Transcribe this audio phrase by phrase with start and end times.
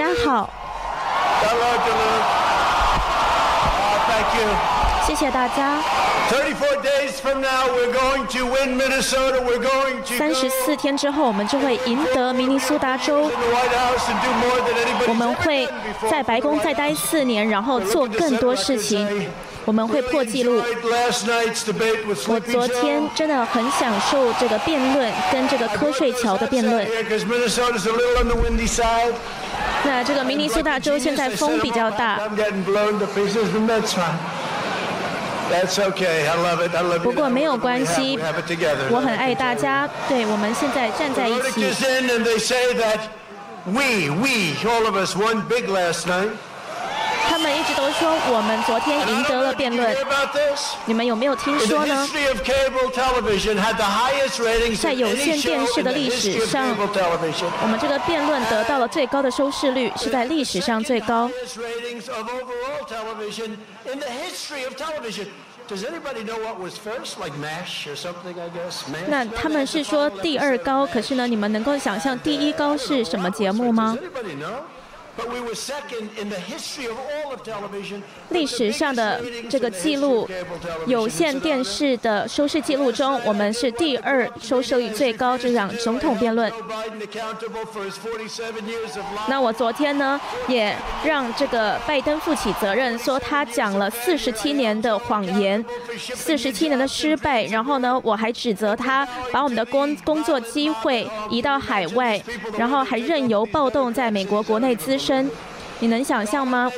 [0.00, 0.48] 大家好。
[5.06, 5.78] 谢谢大家。
[10.16, 13.30] 三十四天之后我们就会赢得明尼苏达州。
[15.06, 15.68] 我们会
[16.10, 19.28] 在白宫再待四年然后做更多事情。
[19.66, 20.62] 我们会破纪录。
[22.26, 26.86] 我昨天真的很享受这个辩论跟这个瞌睡桥的辩论。
[29.84, 32.20] 那这个明尼苏达州现在风比较大
[35.50, 36.28] that's okay.
[36.28, 36.72] I love it.
[36.76, 37.16] I love 不 you.
[37.16, 38.92] 过没有 We 关系 We it.
[38.92, 39.88] 我很爱大家。
[40.08, 41.64] 对，我们现在站在一起。
[47.40, 49.96] 他们一直都说我们昨天赢得了辩论。
[50.84, 52.06] 你们有没有听说呢？
[54.78, 56.76] 在有线电视的历史上
[57.62, 61.30] 我们这个辩论得到了最高的收视率是在历史上最高。
[69.08, 73.96] 那他们是说第二高可是呢你们能够想象第一高是什么节目吗？
[78.30, 80.28] 历史上的这个记录，
[80.86, 86.50] 有线电视的收视记录中，我们是第二收视率最高这场总统辩论。
[86.50, 89.28] Joe Biden accountable for his 47 years of lying.
[89.28, 95.64] 那我昨天呢，也让这个拜登负起责任，说他讲了四十七年的谎言，
[95.98, 97.44] 四十七年的失败。
[97.44, 102.20] 然后呢，我还指责他把我们的工工作机会移到海外，
[102.56, 105.09] 然后还任由暴动在美国国内滋生。
[105.78, 106.70] 你能想象吗？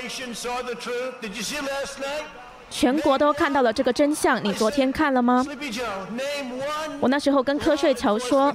[2.71, 5.45] 全国都看到了这个真相，你昨天看了吗？
[7.01, 8.55] 我那时候跟瞌睡乔说，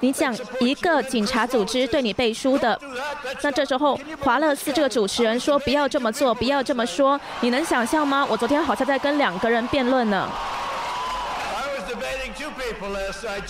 [0.00, 2.80] 你讲一个警察组织对你背书的。
[3.42, 8.26] 那这时候华勒斯这个主持人说不要这么做，不要这么说，你能想象吗？
[8.30, 10.26] 我昨天好像在跟两个人辩论呢。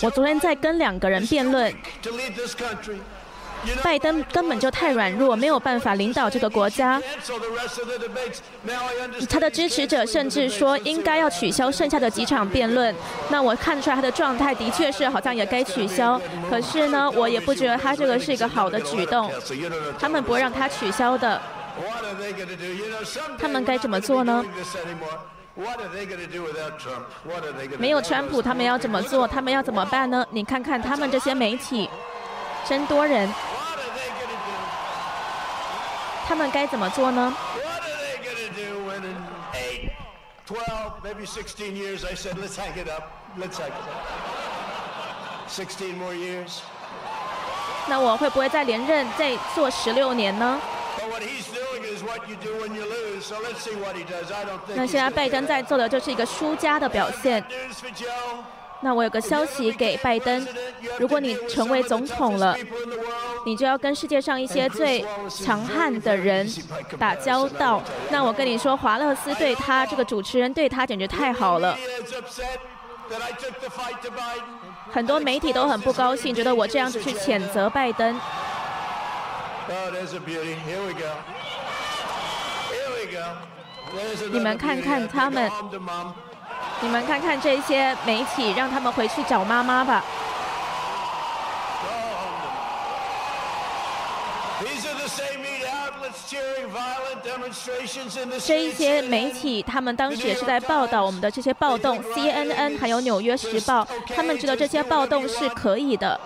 [0.01, 1.73] 我昨天在跟两个人辩论。
[3.83, 7.01] 拜登根本就太软弱没有办法领导这个国家。
[9.29, 12.93] 他的支持者甚至说应该要取消剩下的几场辩论
[13.29, 16.19] 那我看出来他的状态的确是好像也该取消
[16.49, 19.31] 可是呢我也不觉得他这个是一个好的举动。
[19.99, 21.41] 他们不会让他取消的。
[23.39, 24.45] 他们该怎么做呢？
[27.77, 29.27] 没有川普他们要怎么做？
[29.27, 30.25] 他们要怎么办呢？
[30.31, 31.89] 你看看他们这些媒体。
[32.67, 33.29] 真多人?
[36.27, 39.17] 他们该怎么做呢？What are they going to do when in
[39.53, 39.91] 8,
[40.47, 43.03] 12, maybe 16 years I said, let's hang it up.
[43.37, 45.49] Let's hang it up.
[45.49, 46.61] 16 more years.
[47.87, 50.61] 那我会不会再连任，再做十六年呢
[54.75, 57.43] 那现在拜登在做的就是一个输家的表现。
[58.83, 60.45] 那我有个消息给拜登
[60.99, 62.55] 如果你成为总统了
[63.45, 66.47] 你就要跟世界上一些最强悍的人
[66.99, 71.77] 打交道那我跟你说华勒斯对他这个主持人对他简直太好了
[74.91, 78.19] 很多媒体都很不高兴觉得我这样子去谴责拜登
[84.31, 85.49] 你们看看他们
[86.81, 90.03] 你们看看这些媒体让他们回去找妈妈吧。
[98.45, 106.19] 这一些媒体他们当时也是在报道我们的这些暴动 cnn 还有纽约时报他们觉得这些暴动是可以的。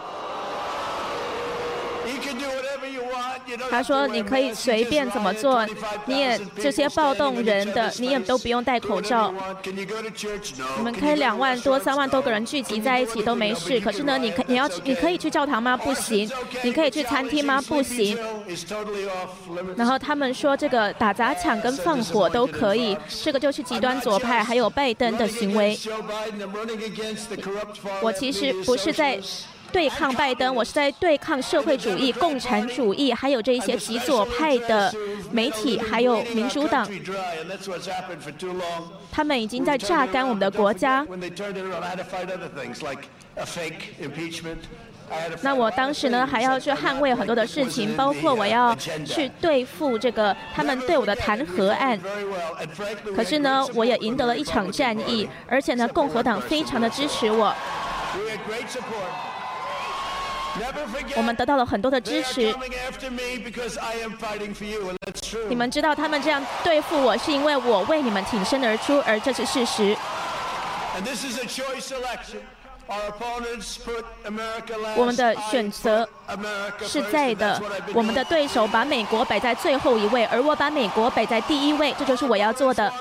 [3.70, 5.66] 他说你可以随便怎么做
[6.06, 9.34] 你也这些暴动人的你也都不用戴口罩。
[10.78, 15.75] 你们可以两万多三万多个人聚集在一起都没事可是呢你可你要去你可以去教堂吗？
[15.78, 16.30] 不行。
[16.64, 17.62] 你可以去餐厅吗？
[17.68, 18.18] 不行。
[19.75, 25.78] 然后他们说这个打砸抢跟放火都可以这个就是极端左派还有拜登的行为。
[28.01, 29.19] 我其实不是在
[29.72, 34.94] 对抗拜登我是在对抗社会主义共产主义还有这一些极左派的
[35.31, 36.88] 媒体还有民主党。
[39.12, 41.06] 他们已经在榨干我们的国家。
[45.42, 52.00] 那我当时呢还要去捍卫很多的事情包括我要去对付这个他们对我的弹劾案。
[53.16, 57.54] 可是呢我也赢得了一场战役而且呢共和党非常的支持我。
[61.15, 62.54] 我们得到了很多的支持。
[65.50, 69.95] 你们知道他们这样对付我，是因为我为你们挺身而出，而这是事实。
[74.95, 76.07] 我们的选择
[76.81, 77.62] 是在的。
[77.94, 82.92] 我们的对手把美国摆在最后一位，而我把美国摆在第一位，这就是我要做的。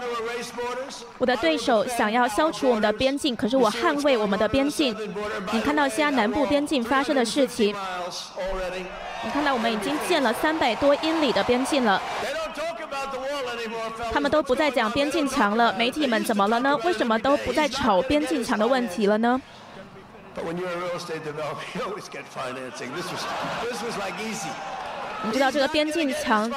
[1.19, 4.95] 我的对手想要消除我们的边境，可是我捍卫我们的边境。
[5.53, 7.75] 你看到西安南部边境发生的事情，
[9.23, 12.03] 你看到我们已经建了三百多英里的边境了。
[14.13, 16.77] 他们都不再讲边境墙了，媒体们怎么了呢？
[16.85, 19.41] 为什么都不再吵边境墙的问题了呢？
[25.25, 26.53] 你知道这个边境墙，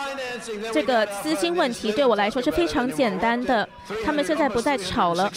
[0.74, 3.68] 这个资金问题对我来说是非常简单的。
[4.06, 5.31] 他们现在不再吵了。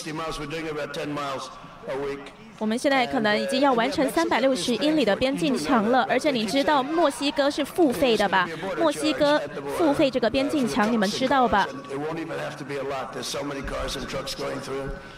[2.62, 8.48] 我们现在可能已经要完成三百六十英里的边境墙了，而且你知道墨西哥是付费的吧？
[8.78, 9.42] 墨西哥
[9.76, 11.66] 付费这个边境墙，你们知道吧？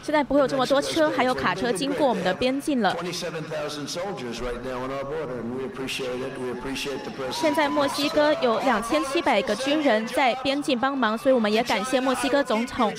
[0.03, 2.97] 现在不会有这么多车还有卡车经过我们的边境了。
[7.31, 12.91] 现在墨西哥有两千七百个军人在边境帮忙，所以我们也感谢墨西哥总统。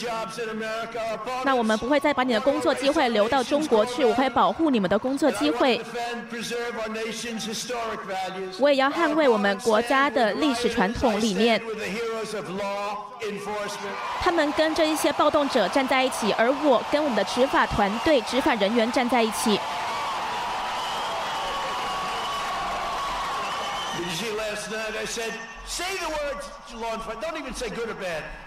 [1.43, 4.29] 那我们不会再把你的工作机会留到中国去，我会。
[4.35, 5.81] 保护你们的工作机会，
[8.59, 11.61] 我也要捍卫我们国家的历史传统理念。
[14.19, 19.57] 他们跟这一些暴动者站在一起，而我跟我们的执法团队、执法人员站在一起。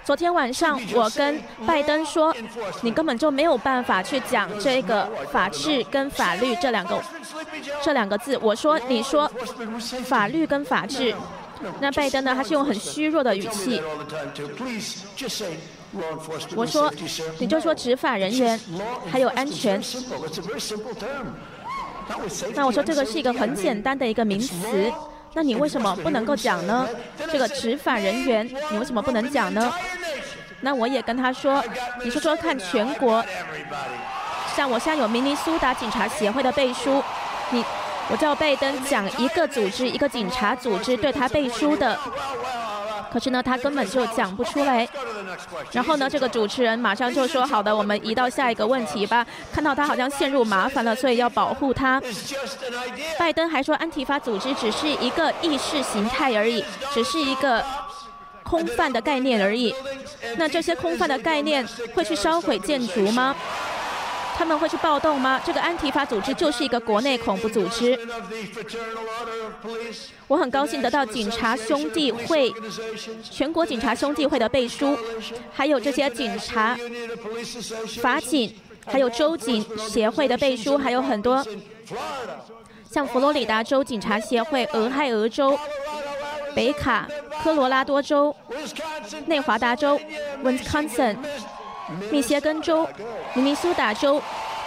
[0.05, 2.35] 昨天晚上，我跟拜登说，
[2.83, 7.03] 你根本就没有办法去讲这个法治跟法律这两个
[7.83, 8.39] 这两个字。
[8.39, 9.31] 我说，你说
[10.05, 11.13] 法律跟法治，
[11.81, 12.35] 那拜登呢？
[12.35, 13.83] 他是用很虚弱的语气。
[16.55, 16.93] 我说，
[17.39, 18.59] 你就说执法人员
[19.11, 19.83] 还有安全。
[22.55, 24.93] 那我说，这个是一个很简单的一个名词。
[25.39, 26.89] 那你为什么不能够讲呢？
[27.31, 29.73] 这个执法人员，你为什么不能讲呢？
[30.63, 31.63] 那我也跟他说，
[32.03, 33.25] 你说说看，全国，
[34.57, 37.01] 像我现在有明尼苏达警察协会的背书，
[37.51, 37.65] 你，
[38.11, 41.97] 我叫拜登讲一个组织，一个警察组织对他背书的。
[43.13, 44.89] 可是呢，他根本就讲不出来。
[45.73, 52.03] 然后呢，这个主持人马上就说：“好的，我们移到下一个问题吧。”看到他好像陷入麻烦了，所以要保护他。
[53.19, 57.65] 拜登还说，安提法组织只是一个意识形态而已，只是一个
[58.43, 59.75] 空泛的概念而已。
[60.37, 63.35] 那这些空泛的概念会去烧毁建筑吗？
[64.39, 65.41] 他们会去暴动吗？
[65.45, 67.99] 这个安提法组织就是一个国内恐怖组织。
[70.29, 72.55] 我很高兴得到警察兄弟会、
[73.29, 74.97] 全国警察兄弟会的背书，
[75.53, 76.79] 还有这些警察、
[78.01, 78.55] 法警，
[78.87, 81.45] 还有州警协会的背书，还有很多
[82.89, 85.59] 像佛罗里达州警察协会、俄亥俄州、
[86.55, 87.09] 北卡、
[87.43, 88.35] 科罗拉多州、
[89.27, 90.01] 内华达州、
[90.45, 91.17] Wisconsin。
[92.11, 92.89] 密歇根州、
[93.35, 94.21] 明尼苏达州，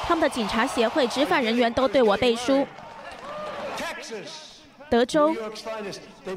[0.06, 2.66] 他们的警察协会执法人员都对我背书。
[4.92, 5.34] 德州，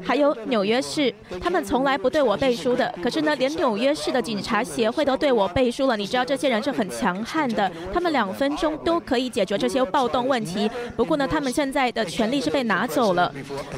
[0.01, 2.89] 还有纽约市，他们从来不对我背书的。
[3.03, 5.97] 可是呢，连纽约市的警察协会都对我背书了。
[5.97, 10.71] 你知道这些人是很强悍的，他们两分钟都可以解决这些暴动问题。
[10.95, 13.29] 不过呢，他们现在的权利是被拿走了。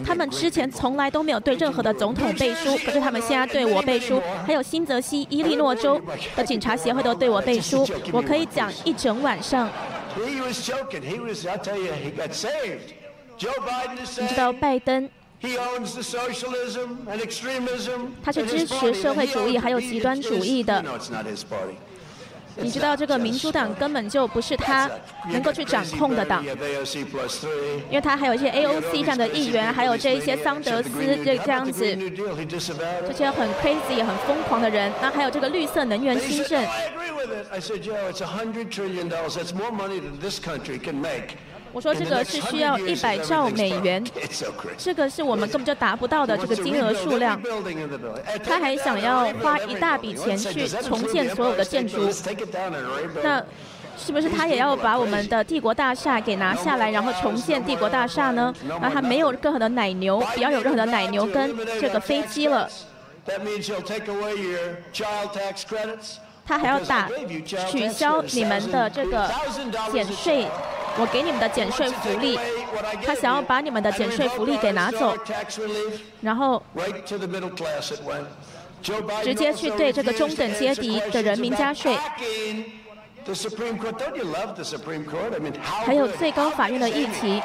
[0.06, 4.22] 他们之前从来都没有对任何的总统背书，可是他们现在对我背书。
[4.46, 6.00] 还有新泽西、伊利诺州
[6.36, 7.84] 的警察协会都对我背书。
[8.12, 9.68] 我可以讲一整晚上。
[14.20, 15.08] 你知道拜登，
[18.24, 20.84] 他是支持社会主义还有极端主义的。
[22.60, 24.90] 你知道这个民主党根本就不是他
[25.30, 30.90] 能够去掌控的党，因为他还有一些 AOC 这样的议员，还有这一些桑德斯
[31.24, 34.92] 这这样子，这些很 crazy 很疯狂的人。
[35.00, 36.66] 那还有这个绿色能源新政。
[41.78, 44.04] 我说这个是需要一百兆美元，
[44.80, 47.40] 这个是我们根本就达不到的这个金额数量。
[48.44, 52.10] 他还想要花一大笔钱去重建所有的建筑，
[53.22, 53.46] 那
[53.96, 58.52] 是不是他也要把我们的帝国大厦给拿下来，然后重建帝国大厦呢？
[58.82, 62.68] 那他没有任何的奶牛，不要有任何的奶牛跟这个飞机了。
[66.48, 67.10] 他还要打
[67.70, 69.30] 取消你们的这个
[69.92, 70.48] 减税，
[70.98, 72.40] 我给你们的减税福利，
[73.06, 75.14] 他想要把你们的减税福利给拿走，
[76.22, 76.64] 然后
[79.24, 81.98] 直接去对这个中等阶级的人民加税。
[85.86, 87.42] 还有最高法院的议题，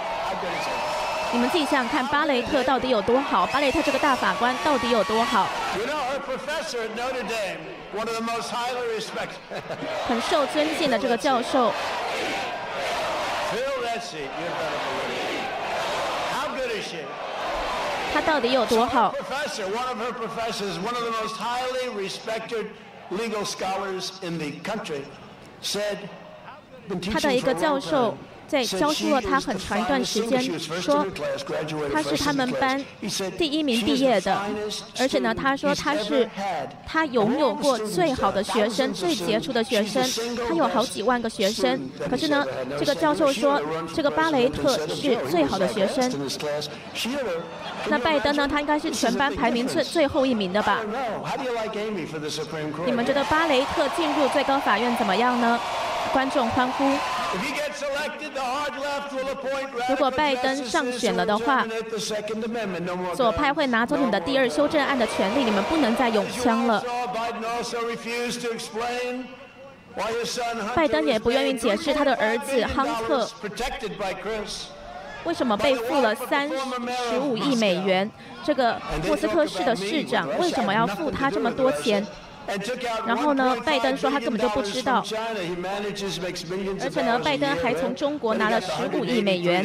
[1.33, 3.45] 你们自己想想看，巴雷特到底有多好？
[3.47, 5.49] 巴雷特这个大法官到底有多好？
[10.08, 11.72] 很受尊敬的这个教授。
[18.14, 19.14] 他到底有多好？
[27.14, 28.16] 他的一个教授。
[28.53, 31.07] 在教书了他很长一段时间，说
[31.91, 32.79] 他是他们班
[33.39, 34.39] 第一名毕业的，
[35.01, 36.29] 而且呢，他说他是
[36.87, 40.07] 他拥有过最好的学生、最杰出的学生，
[40.47, 41.81] 他有好几万个学生。
[42.11, 42.45] 可是呢，
[42.79, 43.59] 这个教授说
[43.95, 46.13] 这个巴雷特是最好的学生。
[47.87, 48.47] 那拜登呢？
[48.47, 50.81] 他应该是全班排名最最后一名的吧？
[52.85, 55.59] 你们觉得巴雷特进入最高法院怎么样呢？
[56.13, 56.85] 观众欢呼。
[59.89, 61.67] 如果拜登上选了的话，
[63.15, 66.83] 左派会拿走你们的第二修正案的权利，你们不能再用枪了。
[70.75, 73.29] 拜登也不愿意解释他的儿子亨特
[75.25, 78.11] 为什么被付了三十五亿美元。
[78.45, 82.05] 这个莫斯科市的市长为什么要付他这么多钱？
[83.07, 85.05] 然后呢，拜登说他根本就不知道，
[86.81, 89.65] 而且呢，拜登还从中国拿了十五亿美元。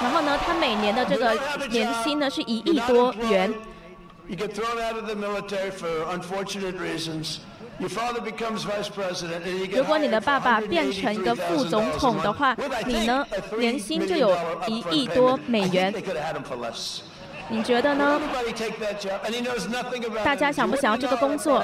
[0.00, 3.52] 然后呢，他每年的这个年薪呢是一亿多元。
[9.72, 13.26] 如果你的爸爸变成一个副总统的话，你呢
[13.58, 14.36] 年薪就有
[14.66, 15.92] 一亿多美元。
[17.48, 18.20] 你觉得呢？
[20.24, 21.62] 大家想不想要这个工作？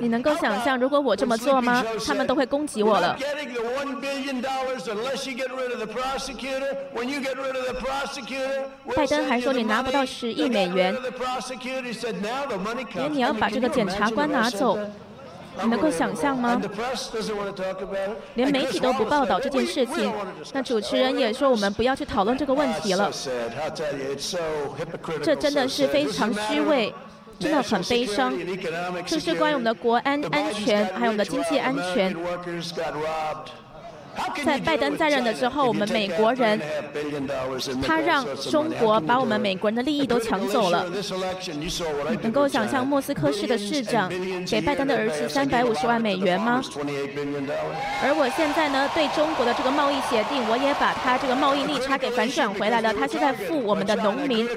[0.00, 1.84] 你能够想象，如果我这么做吗？
[2.06, 3.16] 他们都会攻击我了。
[8.94, 10.94] 拜登还说你拿不到十亿美元，
[12.94, 14.78] 因为你要把这个检察官拿走。
[15.62, 16.62] 你能够想象吗？
[18.34, 20.10] 连媒体都不报道这件事情，
[20.54, 23.10] 那主持人也说我们不要去讨论这个问题了。
[25.22, 26.94] 这真的是非常虚伪。
[27.40, 28.34] 真的很悲伤，
[29.06, 32.14] 这是关于我们的国安安全，还有我们的经济安全。
[34.44, 36.60] 在拜登在任的时候，我们美国人，
[37.86, 40.86] 他让中国把我们美国人的利益都抢走了。
[42.22, 44.10] 能够想象莫斯科市的市长
[44.46, 46.62] 给拜登的儿子三百五十万美元吗？
[48.02, 52.92] 而我现在呢，对中国的这个贸易协定，我也把他这个贸易逆差给反转回来了。
[52.94, 54.48] 他现在付我们的农民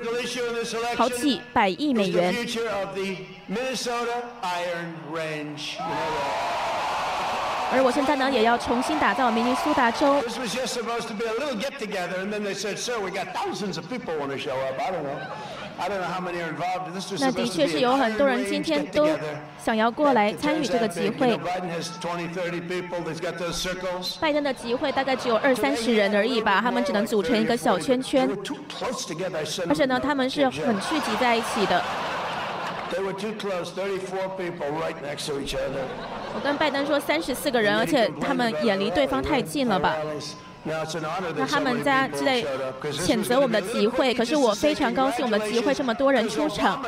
[0.96, 2.34] 好几百亿美元。
[7.74, 10.22] 而我现在呢，也要重新打造明尼苏达州。
[17.20, 19.10] 那的确是有很多人今天都
[19.58, 21.36] 想要过来参与这个集会。
[24.22, 28.30] 拜登的集会大概只有二三十人而已吧，他们只能组成一个小圈圈，
[29.68, 31.84] 而且呢，他们是很聚集在一起的。
[36.36, 39.96] 我跟拜登说三十四个人，而且他们也离对方太近了吧？
[41.36, 42.42] 那他们家就在
[42.84, 46.82] 谴责我们的集会，可是我非常高兴，我们的集会这么多人出场。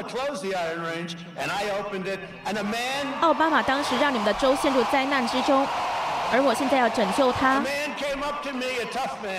[3.20, 5.68] 奥巴马当时让你们的州陷入灾难之中，
[6.32, 7.62] 而我现在要拯救他。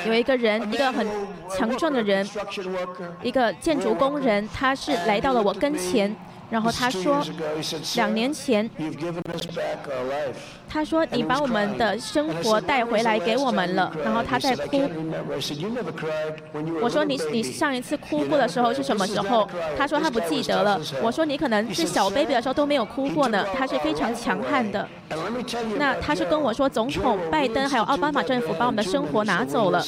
[0.05, 1.09] 有一个人，一个很
[1.57, 2.29] 强壮的人，
[3.23, 6.15] 一个建筑工人，他是来到了我跟前。
[6.49, 7.21] 然后他说，
[7.97, 8.71] 两年前，
[10.69, 13.93] 他说你把我们的生活带回来给我们了。
[14.05, 14.89] 然后他在哭。
[16.81, 19.49] 我说你你上一次哭过的时候是什么时候？
[19.77, 20.81] 他说他不记得了。
[21.03, 23.45] 我说你可能是小 baby 的时候都没有哭过呢。
[23.57, 24.89] 他是非常强悍的。
[25.77, 29.85] 那他是跟我说，总统拜登还有奥巴马政府把我们的生活拿走了。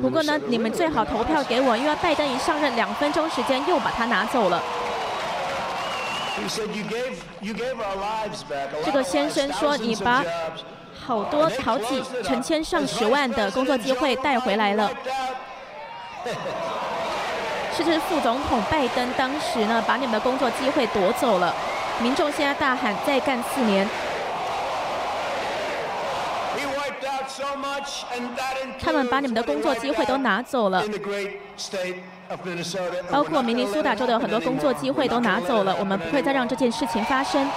[0.00, 4.62] 不过呢，你们最好投票给我，因为拜登一上任两分钟时间又把它拿走了。
[8.84, 10.24] 这个先生说：“你把
[11.06, 14.90] 好多好几成千上十万的工作机会带回来了。”
[17.76, 21.54] 是这是副总统拜登当时呢，把你们的工作机会夺走了。
[22.00, 23.88] 民众现在大喊再干四年。
[28.78, 30.84] 他们把你们的工作机会都拿走了，
[33.10, 35.76] 包括明尼苏达州的很多工作机会都拿走了。
[35.78, 37.48] 我们不会再让这件事情发生。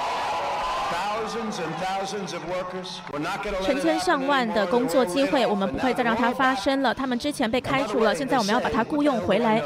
[3.63, 6.93] 成千上万的工作机会，我们不会再让它发生了。
[6.93, 9.61] 他们之前被开除了，现在我们要把它雇佣回来。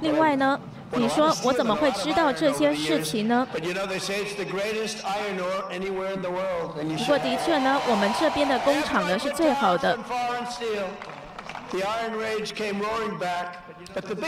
[0.00, 0.58] 另外呢？
[0.94, 3.46] 你说我怎么会知道这些事情呢？
[3.50, 3.66] 不过
[7.18, 9.98] 的确呢，我们这边的工厂呢是最好的。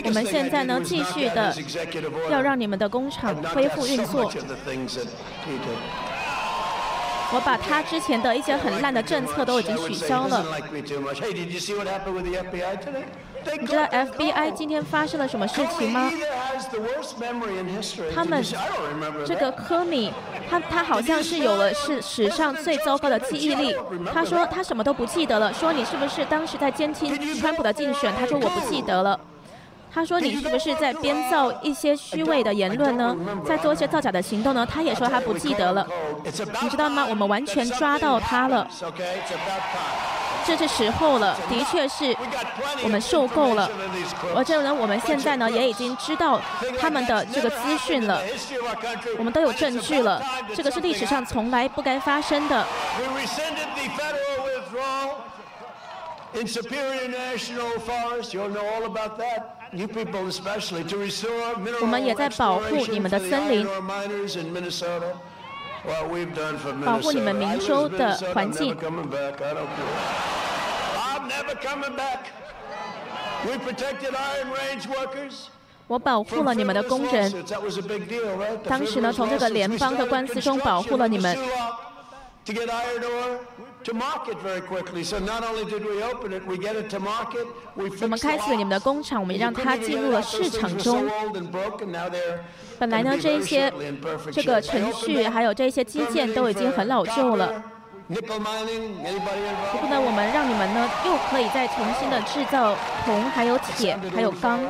[0.05, 1.55] 我们现在呢继续的
[2.31, 4.31] 要让你们的工厂恢复运作。
[7.33, 10.45] 我把他之前的一些很烂的政策都已经取消了。
[13.61, 16.13] 你知道 FBI 今天发生了什么事情吗？
[18.15, 18.45] 他们
[19.27, 20.13] 这个科米，
[20.49, 23.75] 他他好像是有了是史上最糟糕的记忆力。
[24.13, 25.53] 他说他什么都不记得了。
[25.53, 28.15] 说你是不是当时在监听川普的竞选？
[28.15, 29.19] 他说我不记得了。
[29.95, 33.17] 他说你是不是在编造一些虚伪的言论呢？
[33.47, 34.67] 在做一些造假的行动呢？
[34.67, 35.87] 他也说他不记得了。
[36.25, 37.07] 你知道吗？
[37.09, 38.67] 我们完全抓到他了。
[40.47, 42.15] 这是时候了，的确是
[42.83, 43.71] 我们受够了。
[44.35, 46.41] 而且呢，我们现在呢也已经知道
[46.79, 48.21] 他们的这个资讯了，
[49.17, 50.21] 我们都有证据了。
[50.55, 52.67] 这个是历史上从来不该发生的。
[61.81, 63.65] 我们也在保护你们的森林，
[66.85, 68.77] 保护你们民州的环境。
[75.87, 77.31] 我保护了你们的工人。
[78.67, 81.39] 当时呢，从这个联邦的官司中保护了你们。
[88.01, 91.07] 我们开启了你们的工厂，我们让它进入了市场中。
[92.79, 93.71] 本来呢，这一些
[94.33, 97.63] 这个程序还有这些基建都已经很老旧了。
[98.07, 98.39] 不过
[99.89, 104.61] 呢，我们让你们呢又可以再重新的制造铜，还有铁，还有钢。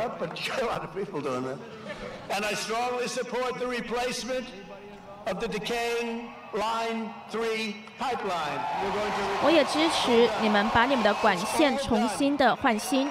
[9.43, 13.11] 我也支持你们把你们的管线重新的换新，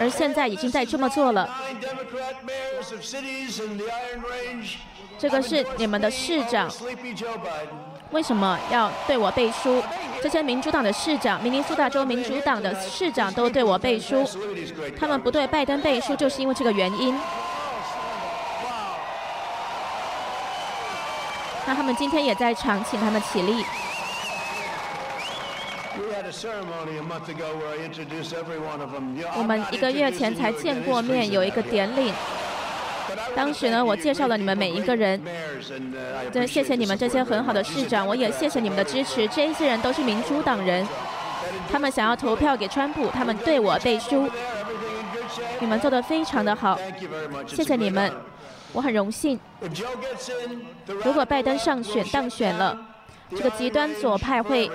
[0.00, 1.46] 而现在已经在这么做了。
[5.18, 6.70] 这个是你们的市长。
[8.10, 9.82] 为什么要对我背书？
[10.22, 14.24] 这些民主党的市长，明尼苏达州民主党的市长都对我背书。
[14.98, 17.14] 他们不对拜登背书，就是因为这个原因。
[21.66, 23.64] 那他们今天也在场，请他们起立。
[29.36, 32.12] 我们一个月前才见过面，有一个典礼。
[33.34, 35.20] 当时呢，我介绍了你们每一个人，
[36.32, 39.26] 对，谢谢你们这些很好的市长，我也谢谢你们的支持。
[39.28, 40.86] 这些人都是民主党人，
[41.70, 44.28] 他们想要投票给川普，他们对我背书。
[45.60, 46.78] 你们做的非常的好，
[47.46, 48.12] 谢谢你们，
[48.76, 49.40] 我很荣幸。
[51.02, 52.78] 如果拜登上选当选了，
[53.30, 54.70] 这个极端左派会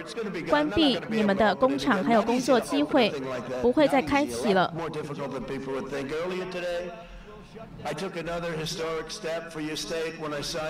[0.50, 3.14] 关闭你们的工厂，还有工作机会
[3.62, 4.74] 不会再开启了。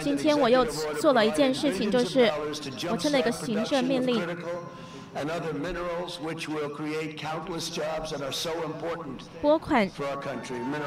[0.04, 0.66] 今天我又
[1.00, 2.30] 做了一件事情，就是
[2.90, 4.22] 我签了一个行政命令，
[9.42, 9.90] 拨款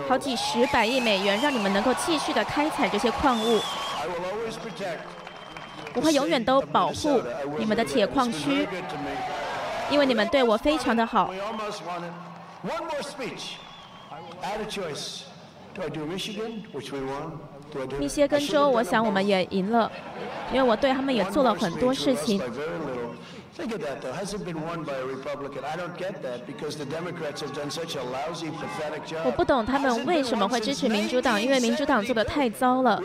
[0.08, 3.60] 好几十百亿美元，让你们能够继续的开采这些矿物。
[5.94, 7.20] 我会永远都保护
[7.58, 8.66] 你们的铁矿区，
[9.90, 11.30] 因为你们对我非常的好。
[17.98, 19.90] 密歇根州，我想我们也赢了，
[20.52, 22.40] 因为我对他们也做了很多事情。
[29.25, 33.01] 我不懂他们为什么会支持民主党，因为民主党做的太糟了。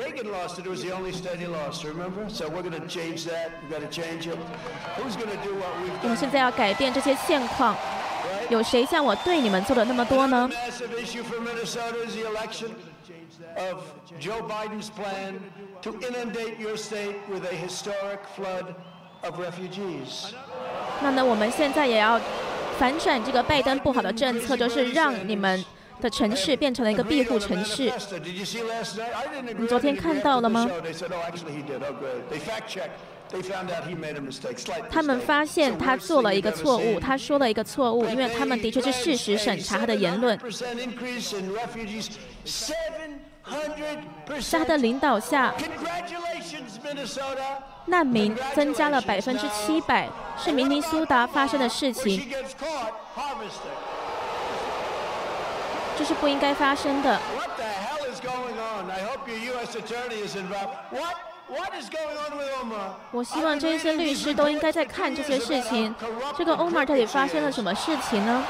[6.03, 7.77] 我们现在要改变这些现况。
[8.51, 10.51] 有谁像我对你们做的那么多呢？
[21.02, 22.20] 那呢，我们现在也要
[22.78, 25.64] 反转这个拜登不好的政策，就是让你们
[26.02, 27.92] 的城市变成了一个庇护城市。
[29.58, 30.70] 你昨天看到了吗？
[34.90, 40.40] 他们发现他做了一个错误，他说了一个错误，因为他们的确是事实审查他的言论。
[44.50, 45.54] 在他的领导下，
[47.90, 52.32] 难民增加了百分之七百，是明尼苏达发生的事情，
[55.98, 57.20] 这是不应该发生的。
[63.12, 65.94] 我希望这些律师都应该在看这些事情。
[66.38, 68.44] 这个欧 r 到底发生了什么事情呢？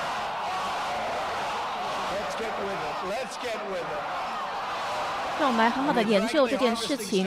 [5.40, 7.26] 让我们来好好的研究这件事情。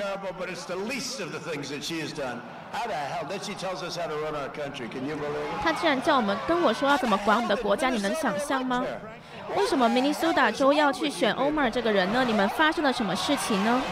[5.62, 8.84] 他竟然叫我们跟我说要怎么管我们的国家，你能想象吗？
[9.56, 12.24] 为什么明尼苏达州要去选欧 r 这个人呢？
[12.26, 13.82] 你们发生了什么事情呢？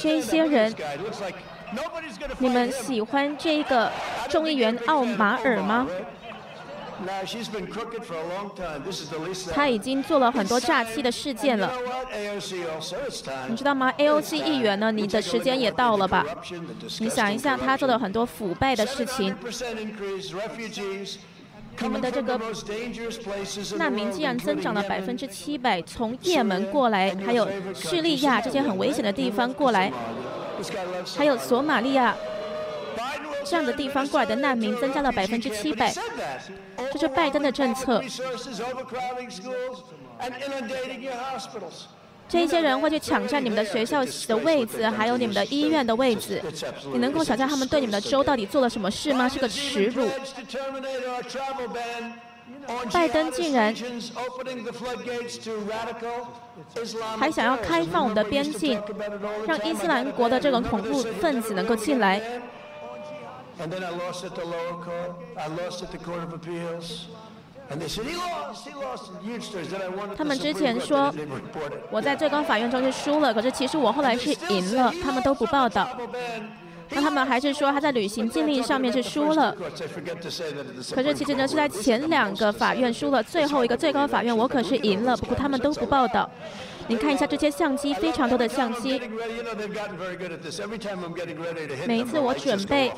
[0.00, 0.74] 这些人，
[2.38, 3.90] 你们喜欢这个
[4.28, 5.86] 众议员奥马尔吗？
[9.52, 11.72] 他已经做了很多诈欺的事件了。
[13.48, 14.92] 你知道吗？AOC 议员呢？
[14.92, 16.24] 你的时间也到了吧？
[17.00, 19.34] 你想一下，他做了很多腐败的事情。
[21.80, 22.40] 你们的这个
[23.76, 29.92] 难民竟然增长了百分之七百，从也门过来，还有叙利亚这些很危险的地方过来，
[31.16, 32.14] 还有索马利亚
[33.44, 35.92] 这样的地方过来的难民增加了百分之七百，
[36.92, 38.02] 这是拜登的政策。
[42.26, 46.42] 这些人会去抢占你们的学校的位子，还有你们的医院的位子。
[46.92, 49.28] 你能够想象他们对你们的州到底做了什么事吗？
[49.28, 50.08] 是个耻辱。
[52.90, 53.74] 拜登竟然
[57.18, 58.80] 还想要开放我们的边境，
[59.46, 62.22] 让伊斯兰国的这种恐怖分子能够进来。
[70.16, 71.14] 他们之前说
[71.90, 75.88] 我在最高法院中是输了，可是其实我后来是赢了，他们都不报道。
[76.90, 79.56] 那他们还是说他在履行禁令上面是输了，
[80.94, 86.28] 可是其实呢是在前两个法院输了，最后一个最高法院我可是赢了，不过他们都不报道。
[86.86, 89.00] 你看一下这些相机，非常多的相机。
[91.86, 92.92] 每一次我准备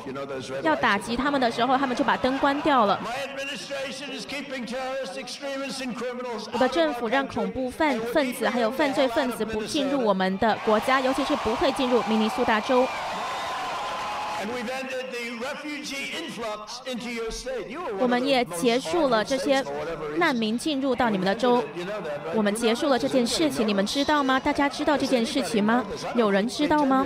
[0.61, 2.99] 要打击他们的时候，他们就把灯关掉了。
[6.53, 12.87] 我的政府让恐怖犯分子还有犯罪分子不进入我们的国家，尤其是不会进入明尼苏达州。
[17.99, 19.63] 我们也结束了这些
[20.17, 21.63] 难民进入到你们的州。
[22.35, 24.39] 我们结束了这件事情，你们知道吗？
[24.39, 25.83] 大家知道这件事情吗？
[26.15, 27.05] 有人知道吗？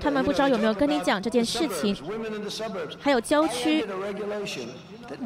[0.00, 1.96] 他们不知道有没有跟你讲这件事情？
[2.98, 3.84] 还有郊区，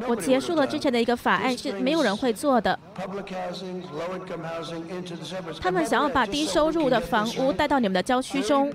[0.07, 2.77] 我结束了之前的一个法案是没有人会做的。
[5.61, 8.73] 他们想要把低收入的房屋带到你们的郊区中。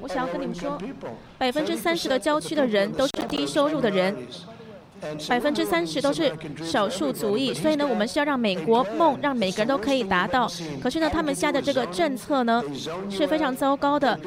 [0.00, 0.78] 我想要跟你们说，
[1.38, 4.16] 百分之三十的郊区的人都是低收入的人，
[5.28, 6.32] 百分之三十都是
[6.64, 7.52] 少数族裔。
[7.52, 10.50] 所以呢，我们是要让美国梦让每个人都可以达到。
[10.80, 12.62] 可是呢，他们下的这个政策呢
[13.10, 14.18] 是非常糟糕的。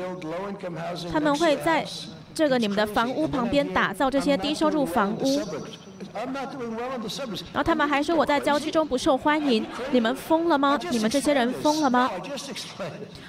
[1.12, 1.86] 他们会在
[2.34, 5.42] 这个你们的房屋旁边打造这些低收入房屋。
[7.52, 10.80] 然后他们还说我在郊区中不受欢迎，你们疯了吗？
[10.92, 12.10] 你们这些人疯了吗？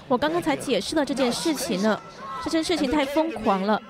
[0.09, 2.01] 我刚刚才解释了这件事情呢，
[2.45, 3.81] 这件事情太疯狂了。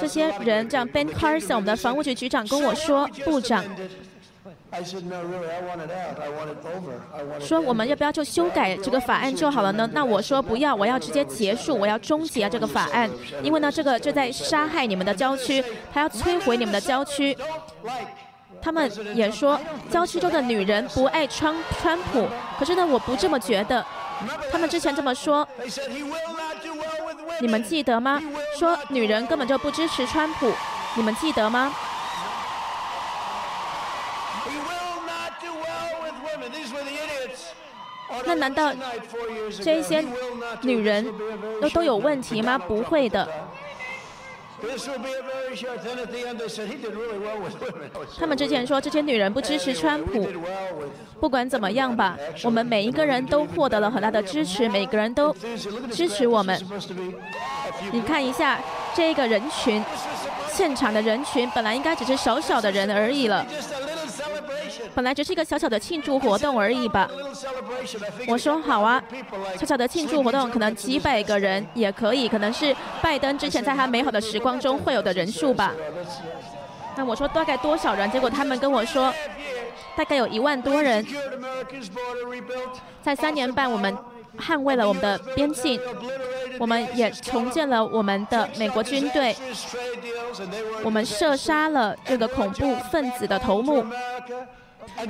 [0.00, 3.64] 这些人，这样 Ben Carson，我们的防务局局长跟我说，部长。
[7.40, 9.88] 说我们要不要就修改这个法案就好了呢？
[9.92, 13.10] 那我说不要，我要直接结束，我要终结这个法案，
[13.42, 17.36] 因为呢，这个就在杀害你们的郊区，他要摧毁你们的郊区。
[18.62, 23.84] 他们也说郊区中的女人不爱川川普，可是呢，我不这么觉得。
[24.52, 25.46] 他们之前这么说，
[27.40, 28.22] 你们记得吗？
[28.56, 30.52] 说女人根本就不支持川普，
[30.94, 31.74] 你们记得吗？
[38.26, 38.72] 那难道
[39.62, 40.04] 这一些
[40.62, 41.06] 女人
[41.60, 42.58] 都都有问题吗？
[42.58, 43.28] 不会的。
[48.16, 50.28] 他们之前说这些女人不支持川普，
[51.18, 55.34] 不管怎么样吧，我们每一个人都获得了很大的支持，每个人都
[55.90, 56.56] 支持我们。
[57.90, 58.60] 你看一下
[58.94, 59.84] 这个人群，
[60.48, 63.44] 现场的人群本来应该只是小小的人而已了。
[64.94, 67.08] 本来只是一个小小的庆祝活动而已吧。
[68.28, 69.02] 我说好啊，
[69.58, 75.74] 小小的庆祝活动可能几百个人也可以，可能是拜登之前在他美好的时光中会有的人数吧。
[76.96, 78.10] 那我说大概多少人？
[78.10, 79.12] 结果他们跟我说，
[79.96, 81.04] 大概有一万多人。
[83.02, 83.96] 在三年半，我们
[84.38, 85.80] 捍卫了我们的边境，
[86.58, 89.34] 我们也重建了我们的美国军队，
[90.84, 93.84] 我们射杀了这个恐怖分子的头目，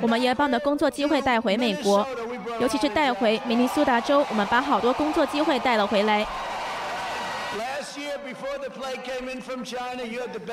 [0.01, 2.05] 我们也把我们的工作机会带回美国
[2.59, 6.25] 尤其是带回明尼苏达州我们把好多工作机会带了回来。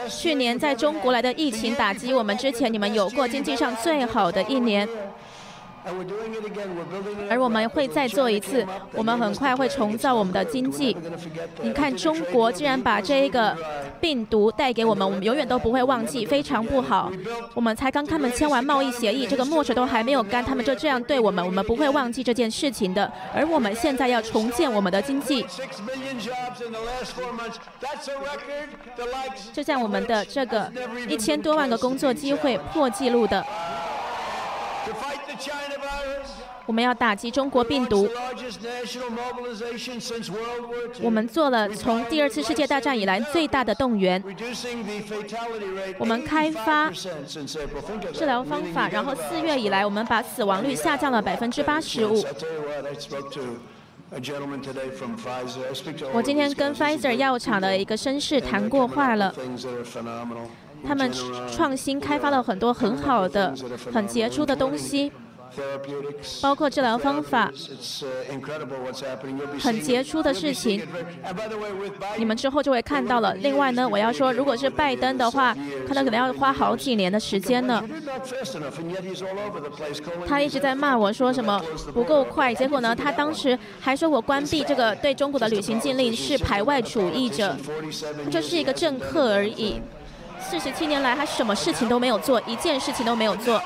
[0.08, 4.88] 去年在中国来的疫情打击我们之前你们有过经济上最好的一年
[7.30, 10.96] 而我们会再做一次我们很快会重造我们的经济。
[11.62, 13.56] 你看，中国竟然把这一个
[14.00, 17.10] 病毒带给我们，我们永远都不会忘记，非常不好。
[17.54, 23.10] 我们才刚他们签完贸易协议，这个墨水都还没有干，他们就这样对我们，我们不会忘记这件事情的。
[23.34, 25.46] 而我们现在要重建我们的经济
[29.52, 30.70] 就像我们的这个
[31.08, 33.42] 一千多万个工作机会破纪录的，
[34.84, 35.29] to fight the China virus.
[36.66, 38.08] 我们要打击中国病毒。
[41.02, 44.22] 我们做了从第二次世界大战以来最大的动员。
[45.98, 46.90] 我们开发
[48.12, 52.24] 治疗方法，然后四月以来，我们把死亡率下降了百分之八十五。
[56.12, 59.34] 我今天跟 Pfizer 药厂的一个绅士谈过话了。
[60.86, 61.12] 他们
[61.52, 63.54] 创新开发了很多很好的、
[63.92, 65.12] 很杰出的东西。
[66.42, 67.52] 包括治疗方法，
[69.60, 70.86] 很杰出的事情。
[72.16, 73.34] 你们之后就会看到了。
[73.34, 77.82] 另外呢，我要说，如果是拜登的话，他可能要花好几年的时间呢。
[80.26, 81.60] 他一直在骂我说什么
[81.92, 87.56] 不够快，结果呢，他当时还说我关闭这个对中国的旅行禁令是排外主义者，
[88.30, 89.80] 这是一个政客而已。
[90.40, 93.60] 四十七年来，他什么事情都没有做，一件事情都没有做。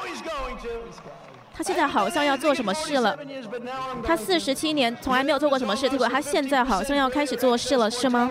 [1.57, 3.17] 他现在好像要做什么事了。
[4.05, 8.31] 他四十七年从来没有做过什么事，结果他现在好像要开始做事了，是吗？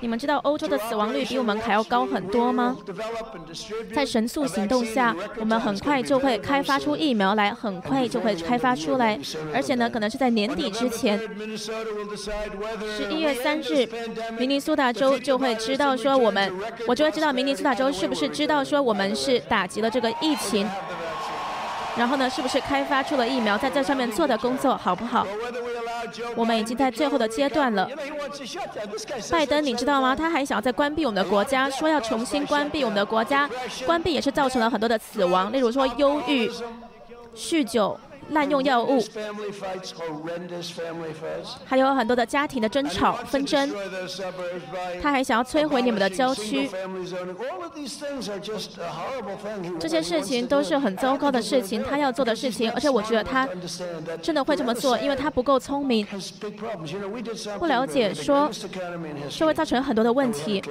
[0.00, 2.76] 你们知道欧洲的死亡率比我们还要高很多吗？
[3.94, 9.18] 在神速行动下，我们很快就会开发出疫苗来，很快就会开发出来，
[9.54, 11.18] 而且呢，可能是在年底之前，
[12.96, 13.88] 十一月三日，
[14.38, 16.52] 明尼苏达州就会知道说我们，
[16.86, 20.68] 我就会知道明尼苏达州是不是知道说我们是打击了这个疫情，
[21.98, 25.26] 然后呢，是不是开发出了疫苗，在这上面做的工作好不好？
[26.36, 27.88] 我们已经在最后的阶段了。
[29.30, 30.14] 拜登，你知道吗？
[30.14, 33.50] 他还想要再关闭我们的国家，说要重新关闭我们的国家，
[33.84, 36.48] 关闭也是造成了很多的死亡，例如说忧郁、
[37.34, 37.98] 酗酒、
[38.30, 39.02] 滥用药物
[41.64, 43.70] 还有很多的家庭的争吵纷争，
[45.02, 46.68] 他还想要摧毁你们的郊区。
[49.80, 52.70] 这些事情都是很糟糕的事情，他要做的事情。
[52.72, 53.48] 而且我觉得他
[54.22, 56.06] 真的会这么做，因为他不够聪明，
[57.58, 58.50] 不了解说
[59.30, 60.62] 社会造成很多的问题。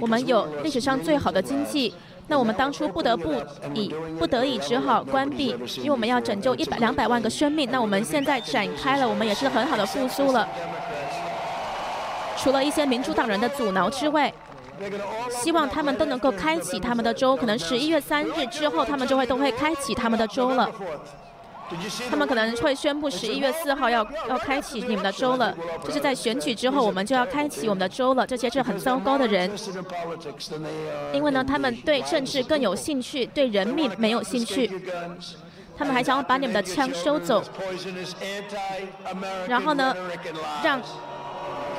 [0.00, 1.94] 我们有历史上最好的经济。
[2.32, 3.34] 那我们当初不得不
[3.74, 7.68] 以不得已只好关闭，因为我们要拯救一百两百万个生命。
[7.70, 10.48] 那我们现在展开了，我们也是很好的复苏了。
[12.38, 14.32] 除了一些民主党人的阻挠之外，
[15.28, 17.36] 希望他们都能够开启他们的州。
[17.36, 20.70] 可能十一月三日之后，他们就会都会开启他们的州了。
[22.10, 28.26] 他们可能会宣布十一月四号要要开启你们的州了，就是在选举之后，我们就要开启我们的州了。
[28.26, 29.50] 这些是很糟糕的人
[31.12, 34.70] 因为呢，他们对政治更有兴趣，对人民没有兴趣。
[35.74, 37.42] 他们还想要把你们的枪收走，
[39.48, 39.96] 然后呢.
[40.62, 40.80] 让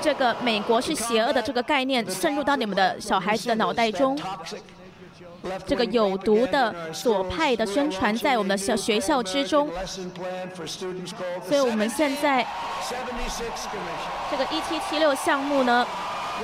[0.02, 4.18] 这个美国是邪恶的这个概念渗入到你们的小孩子的脑袋中。
[5.66, 9.70] 这个有毒的左派的宣传在我们的校学校之中。
[11.48, 12.46] 所以我们现在
[14.30, 15.86] 这个一七七六项目呢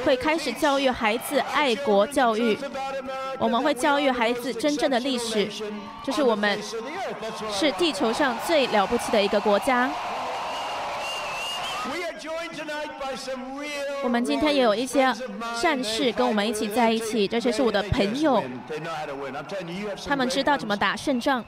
[0.06, 2.58] 会开始教育孩子爱国教育。
[3.38, 5.48] 我们会教育孩子真正的历史
[6.04, 6.60] 这是我们
[7.52, 9.90] 是地球上最了不起的一个国家。
[14.04, 15.13] 我们今天也有一些
[15.62, 18.43] 战士跟我们一起在一起，这些是我的朋友，
[20.08, 21.43] 他们知道怎么打胜仗，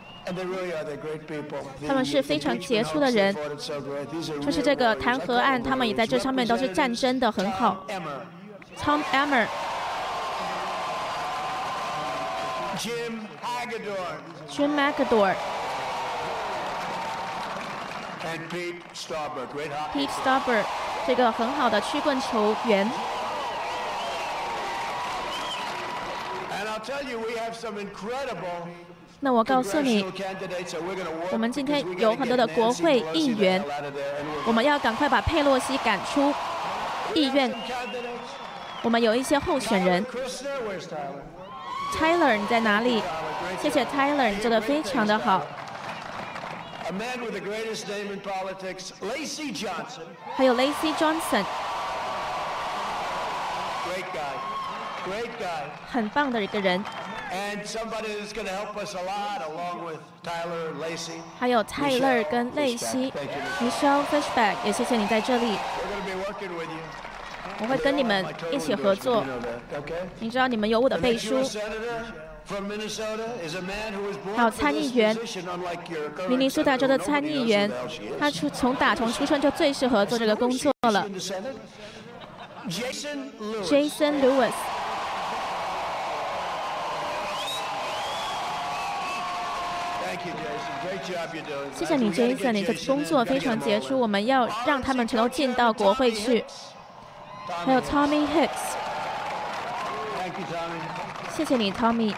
[1.87, 3.35] 他们是非常杰出的人。
[4.41, 7.85] 就是这个弹劾案，他们也在这上面都是战争的很好。
[8.77, 9.45] Tom Emmer。
[12.77, 13.19] Jim
[14.49, 15.35] Jim McAdor。
[19.93, 20.63] Pete Stauber，
[21.07, 22.89] 这个很好的曲棍球员。
[29.19, 30.05] 那我告诉你，
[31.31, 33.63] 我们今天有很多的国会议员，
[34.45, 36.33] 我们要赶快把佩洛西赶出
[37.13, 37.53] 议院。
[38.83, 40.05] 我们有一些候选人。
[41.93, 43.03] Tyler，你在哪里？
[43.61, 45.41] 谢谢 Tyler，你做的非常的好。
[50.35, 51.45] 还有 Lacy Johnson，
[55.89, 56.83] 很棒的一个人。
[61.39, 63.13] 还有泰勒跟蕾西
[63.61, 64.03] ，Michelle.
[64.11, 65.57] Fishback，也谢谢你在这里。
[67.59, 69.23] 我会跟你们一起合作。
[70.19, 71.41] 你知道你们有我的背书。
[74.35, 75.17] 还有参议员，
[76.27, 77.71] 明尼苏达州的参议员，
[78.19, 81.07] 他出从打从出生就最适合做这个工作了。
[82.69, 84.51] Jason Lewis，
[91.73, 93.99] 谢谢你，Jason，你的工作非常杰出。
[93.99, 96.43] 我们要让他们全都进到国会去。
[97.65, 98.75] 还有 Tommy Hicks，
[101.35, 102.13] 谢谢你，Tommy。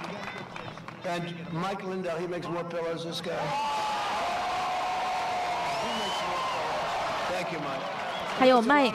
[8.39, 8.93] 还有 Mike，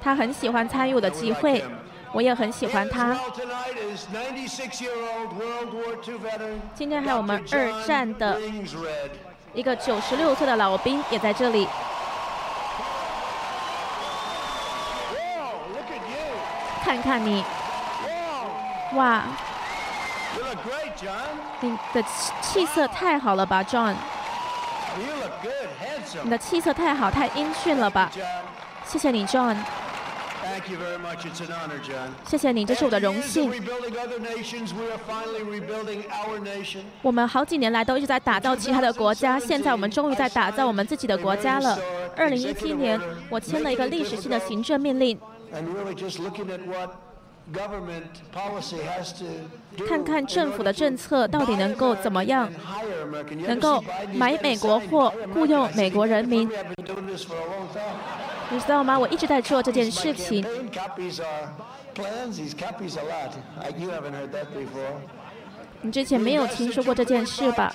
[0.00, 1.64] 他很喜欢参与我的集会，
[2.12, 3.16] 我也很喜欢他。
[6.74, 8.40] 今天还有我们二战的
[9.52, 11.68] 一个九十六岁的老兵也在这里。
[16.94, 17.42] 看看你，
[18.94, 19.24] 哇！
[21.60, 23.94] 你的气气色太好了吧，John？
[26.22, 28.08] 你的气色太好，太英俊了吧？
[28.86, 29.56] 谢谢你，John。
[32.24, 33.50] 谢谢你，这是我的荣幸。
[37.02, 41.76] 我们好几年来都一直在打造其他的国家，现在我们终于在打造我们自己的国家了。
[42.16, 45.18] 二零一七年，我签了一个历史性的行政命令。
[49.86, 52.50] 看看政府的政策到底能够怎么样，
[53.46, 53.82] 能够
[54.14, 56.48] 买美国货，雇佣美国人民。
[58.50, 58.98] 你知道吗？
[58.98, 60.44] 我一直在做这件事情。
[65.84, 67.70] 你之前没有听说过这件事吧？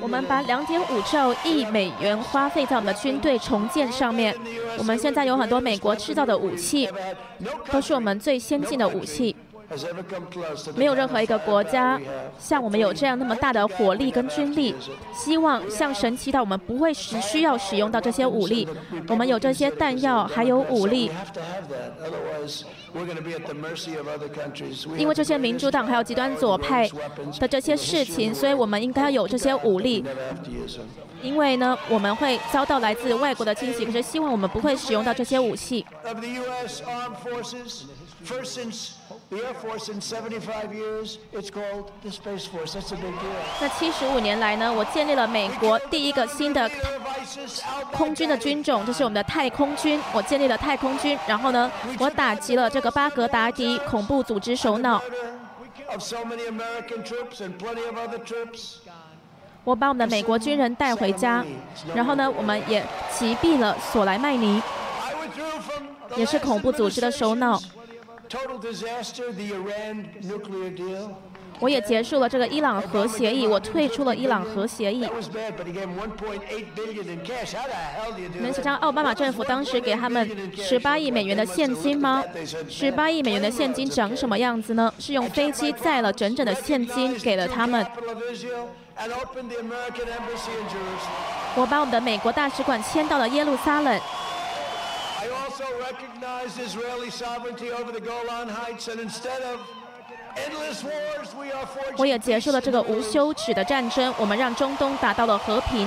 [0.00, 4.32] 我们把两点五兆亿美元花费在我们的军队重建上面。
[4.78, 6.88] 我们现在有很多美国制造的武器，
[7.72, 9.34] 都是我们最先进的武器。
[10.74, 12.00] 没有任何一个国家
[12.38, 14.74] 像我们有这样那么大的火力跟军力。
[15.14, 18.66] 希望向神祈祷，我们不会使需要使用到这些武力。
[19.08, 21.10] 我们有这些弹药，还有武力。
[24.96, 26.90] 因为这些民主党还有极端左派
[27.38, 30.04] 的这些事情，所以我们应该有这些武力。
[31.22, 35.84] 因为呢，我们会遭到来自外国的侵袭，可是希望我们不会使用到这些武器。
[43.60, 46.68] 那七十五年来呢，我建立了美国第一个新的
[47.92, 50.00] 空军的军种，就是我们的太空军。
[50.12, 55.00] 我建立了太空军，然后呢，我打击了这个巴格达迪恐怖组织首脑。
[59.62, 61.44] 我把我们的美国军人带回家，
[61.94, 62.84] 然后呢，我们也
[63.16, 64.60] 击毙了索莱曼尼，
[66.16, 67.60] 也是恐怖组织的首脑。
[71.58, 75.06] 我也结束了这个伊朗核协议，我退出了伊朗核协议。
[78.40, 82.24] 能想象奥巴马政府当时给他们十八亿美元的现金吗？
[82.68, 84.90] 十八亿美元的现金长什么样子呢？
[84.98, 87.86] 是用飞机载了整整的现金给了他们。
[91.56, 94.00] 我把我们的美国大使馆迁到了耶路撒冷。
[101.96, 105.86] 我也结束了这个无休止的战争，我们让中东达到了和平。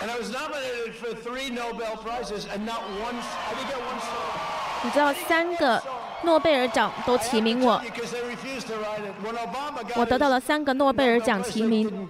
[0.00, 4.00] And I was nominated for three Nobel Prizes, and not once, I didn't get one
[4.00, 4.84] star.
[4.84, 5.80] 你知道三个
[6.22, 7.80] 诺贝尔奖都提名我
[9.94, 12.08] 我得到了三个诺贝尔奖 Nobel, 提名。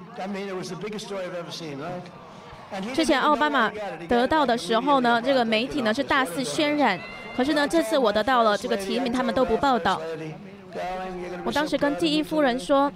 [2.94, 3.70] 之前奥巴马
[4.08, 6.98] 得到的时候呢这个媒体呢是大肆渲染
[7.36, 10.00] 可是呢这次我得到了这个提名他们都不报道。
[11.44, 12.90] 我当时跟第一夫人说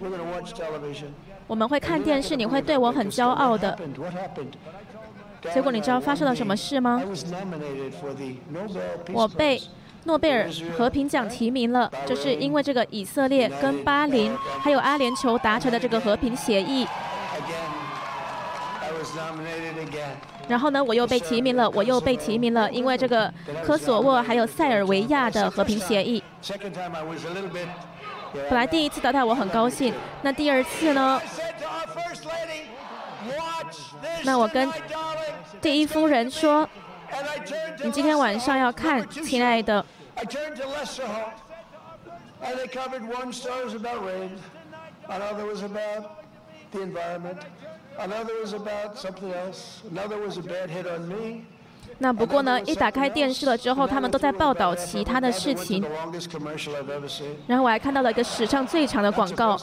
[1.47, 3.79] 我们会看电视你会对我很骄傲的。
[5.53, 7.03] 结果你知道发生了什么事吗？
[9.13, 9.61] 我被
[10.05, 16.87] 诺贝尔和平奖提名了就是因为这个以色列跟巴林还有阿联酋达成的这个和平协议。
[20.49, 23.33] 然后呢我又被提名了我又被提名了因为这个
[23.65, 26.23] 科索沃还有塞尔维亚的和平协议。
[28.33, 31.21] 本来第一次得到我很高兴那第二次呢？
[34.25, 34.71] 那我跟
[35.61, 36.69] 第一夫人说
[37.83, 39.85] 你今天晚上要看亲爱的。
[47.99, 49.83] Another was about something else.
[49.91, 51.47] Another was a bad hit on me.
[51.99, 55.85] 那不过呢一打开电视了之后他们都在报道其他的事情。
[57.47, 59.59] 然后我还看到了一个史上最长的广告。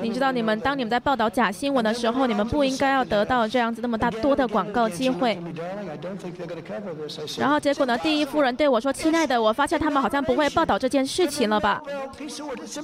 [0.00, 5.36] 你知道你们当你们在报道假新闻的时候你们不应该要得到这样子那么大多的广告机会。
[7.38, 11.82] 然后结果呢第一夫人对我说亲爱的我发现他们好像不会报道这件事情了吧？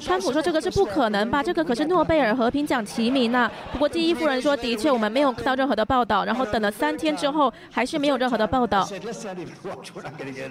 [0.00, 1.42] 川普说这个是不可能吧？
[1.42, 3.50] 这个可是诺贝尔和平奖提名呢。
[3.72, 8.88] 不过第一夫人说的确我们没有看到任何的报道。”然后等了三天之后，还是没有任何的报道。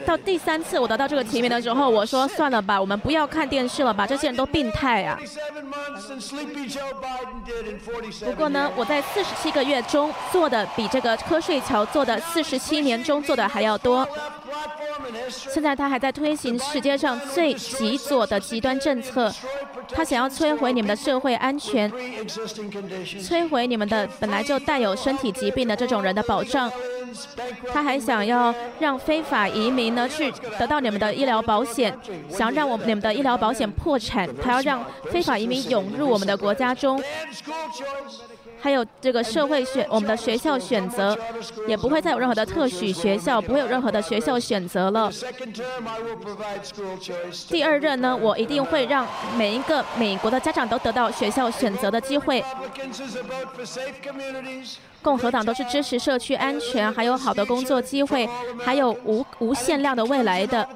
[0.06, 5.20] 到第三次我得到这个提名的时候，我说：“算了吧，我们不要看电视了吧，这些人都病态啊。”
[8.24, 14.08] 不过呢，我在四十七个月中做的比这个瞌睡桥做的四十七年中做的还要多。
[15.30, 19.34] 现在他还在推行世界上最极左的极端政策，
[19.94, 21.92] 他想要摧毁你们的社会安全，
[23.22, 26.70] 摧毁你们的本来就带有身体疾病的这种人的保障。
[27.72, 31.98] 他还想要让非法移民呢去得到你们的医疗保险，
[32.30, 37.02] 想让我们你们的医疗保险破产，还要让非法移民涌入我们的国家中，
[38.60, 41.18] 还有这个社会选我们的学校选择，
[41.68, 45.12] 也不会再有任何的特许学校，不会有任何的学校选择了。
[47.50, 52.44] 第二任呢，我一定会让每一个美国的家长都得到学校选择的机会。
[55.02, 58.28] 共和党都是支持社区安全还有好的工作机会
[58.60, 60.68] 还有无无限量的未来的。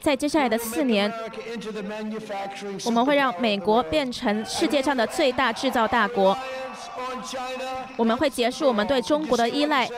[0.00, 1.12] 在接下来的四年
[2.84, 6.36] 我们会让美国变成世界上的最大制造大国。
[7.96, 9.88] 我们会结束我们对中国的依赖。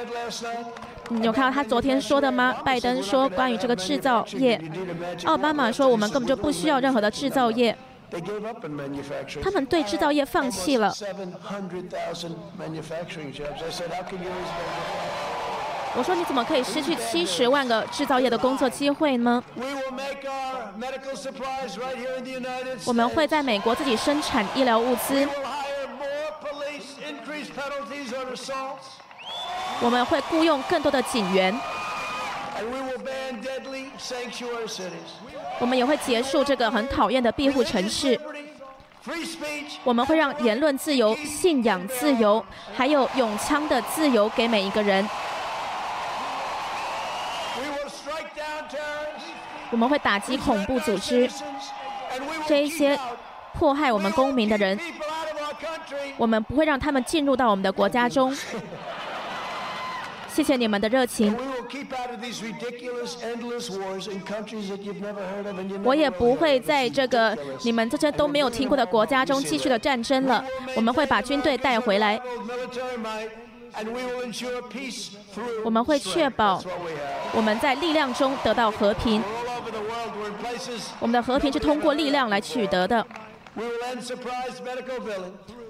[1.08, 2.54] 你有看到他昨天说的吗？
[2.64, 4.60] 拜登说关于这个制造业。
[5.24, 7.76] 奥巴马说我们根本就不需要任何的制造业。
[9.42, 10.94] 他们对制造业放弃了。
[15.96, 19.42] 我说你怎么可以失去七十万个制造业的工作机会呢？
[22.86, 25.28] 我们会在美国自己生产医疗物资。
[29.82, 31.58] 我们会雇佣更多的警员。
[35.58, 38.18] 我们也会结束这个很讨厌的庇护城市，
[39.84, 42.44] 我们会让言论自由、信仰自由，
[42.74, 45.08] 还有永枪的自由给每一个人。
[49.70, 51.30] 我们会打击恐怖组织，
[52.46, 52.98] 这一些
[53.54, 54.78] 迫害我们公民的人，
[56.16, 58.36] 我们不会让他们进入到我们的国家中。
[60.40, 61.36] 谢谢你们的热情。
[65.84, 70.42] 我也不会在这个你们这些都没有听过的国家中继续的战争了
[70.74, 72.18] 我们会把军队带回来。
[75.62, 76.62] 我们会确保
[77.34, 79.22] 我们在力量中得到和平。
[81.00, 83.06] 我们的和平是通过力量来取得的。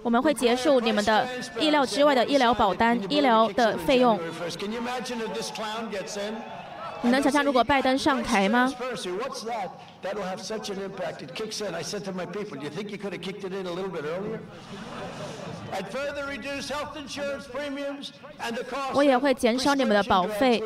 [0.03, 1.27] 我们会结束你们的
[1.59, 4.19] 意料之外的医疗保单医疗的费用。
[7.03, 8.71] 你能想象如果拜登上台吗？
[18.93, 20.63] 我也会减少你们的保费。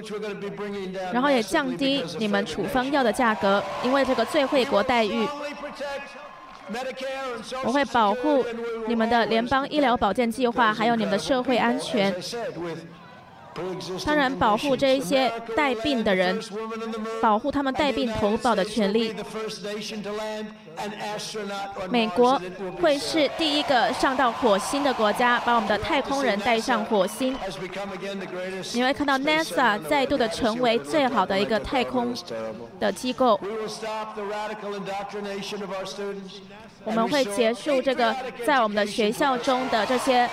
[1.13, 5.29] 然后也降低你们处方药的价格因为这个最惠国待遇。
[7.65, 8.45] 我会保护
[8.89, 12.15] 你们的联邦医疗保健计划，还有你们的社会安全。
[14.05, 16.41] 当然，保护这一些带病的人，
[17.23, 19.15] 保护他们带病投保的权利。
[21.91, 22.41] 美国
[22.81, 27.37] 会是第一个上到火星的国家，把我们的太空人带上火星。
[28.73, 32.15] 你会看到 NASA 再度的成为最好的一个太空
[32.79, 33.39] 的机构。
[36.85, 38.15] 我们会结束这个
[38.47, 40.29] 在我们的学校中的这些。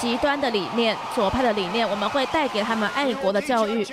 [0.00, 3.86] 极端的理念，左派的理念，我们会带给他们爱国的教育。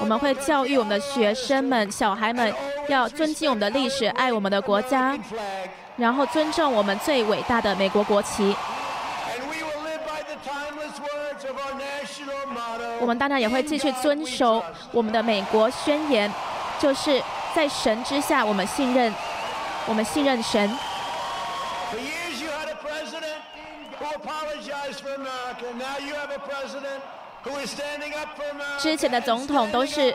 [0.00, 2.52] 我们会教育我们的学生们、小孩们，
[2.88, 5.16] 要尊敬我们的历史，爱我们的国家，
[5.96, 8.54] 然后尊重我们最伟大的美国国旗。
[13.00, 16.32] 我们当然也会继续遵守我们的美国宣言，
[16.78, 17.22] 就是
[17.54, 19.12] 在神之下，我们信任，
[19.86, 20.70] 我们信任神。
[28.78, 30.14] 之前的总统都是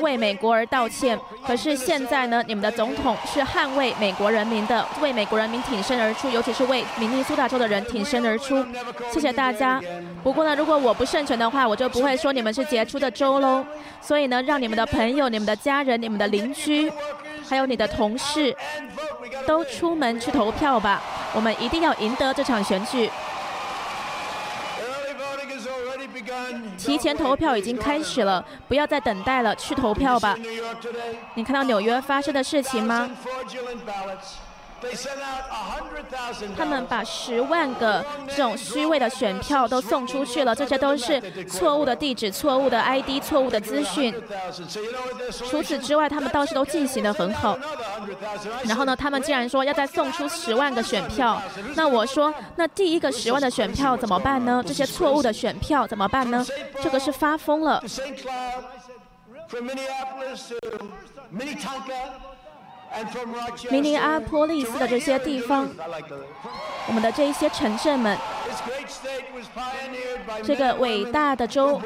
[0.00, 2.42] 为美国而道歉，可是现在呢？
[2.46, 8.64] 你们的总统是捍卫美国人民的，为美国人民挺身而出，尤其是为明尼苏达州的人挺身而出。
[9.12, 9.80] 谢谢大家。
[10.22, 13.64] 不过呢，如果我不胜权的话，我就不会说你们是杰出的州喽。
[14.00, 16.90] 所以呢，让你们的朋友、你们的家人、你们的邻居，
[17.48, 18.56] 还有你的同事，
[19.46, 21.00] 都出门去投票吧。
[21.32, 23.08] 我们一定要赢得这场选举。
[26.78, 30.36] 提前投票已经开始了，不要再等待了，去投票吧。
[31.34, 33.08] 你看到纽约发生的事情吗？
[36.56, 44.14] 他们把十万个这种虚伪的选票都送出去了，这些都是错误的地址、错误的 ID、错误的资讯。
[45.30, 47.58] 除此之外，他们倒是都进行的很好。
[48.64, 51.40] 然后呢，他们竟然说要再送出十万个选票，
[51.74, 54.62] 那我说，那第一个十万的选票怎么办呢？
[54.66, 56.44] 这些错误的选票怎么办呢？
[56.82, 57.82] 这个是发疯了。
[63.70, 65.68] 明尼阿波利斯的这些地方，
[66.88, 68.16] 我们的这一些城镇们，
[70.42, 71.80] 这个伟大的州，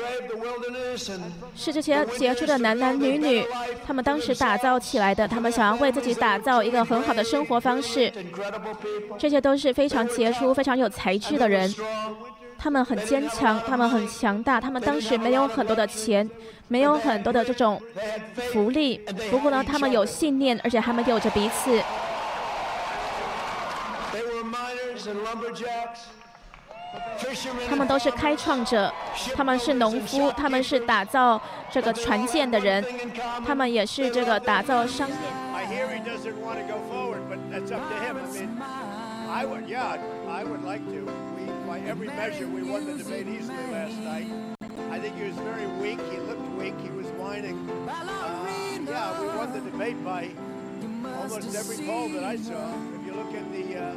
[1.55, 3.46] 是这些杰出的男男女女，
[3.86, 5.28] 他们当时打造起来的。
[5.28, 8.11] 他们想要为自己打造一个很好的生活方式，
[9.18, 11.72] 这些都是非常杰出、非常有才智的人。
[12.65, 14.59] 他们很坚强，他们很强大。
[14.59, 16.27] 他们当时没有很多的钱，
[16.67, 17.79] 没有很多的这种
[18.51, 18.97] 福利。
[19.31, 21.79] 不过呢，他们有信念，而且他们有着彼此。
[27.69, 28.91] 他们都是开创者，
[29.37, 31.39] 他们是农夫，他们是打造
[31.71, 32.83] 这个船舰的人，
[33.47, 35.15] 他们也是这个打造商业。
[41.75, 44.31] By every measure, we won the debate easily last night.
[44.93, 45.99] I think he was very weak.
[46.09, 46.79] He looked weak.
[46.79, 47.68] He was whining.
[47.89, 48.47] Uh,
[48.87, 50.31] yeah, we won the debate by
[51.05, 52.72] almost every poll that I saw.
[52.95, 53.97] If you look at the, uh,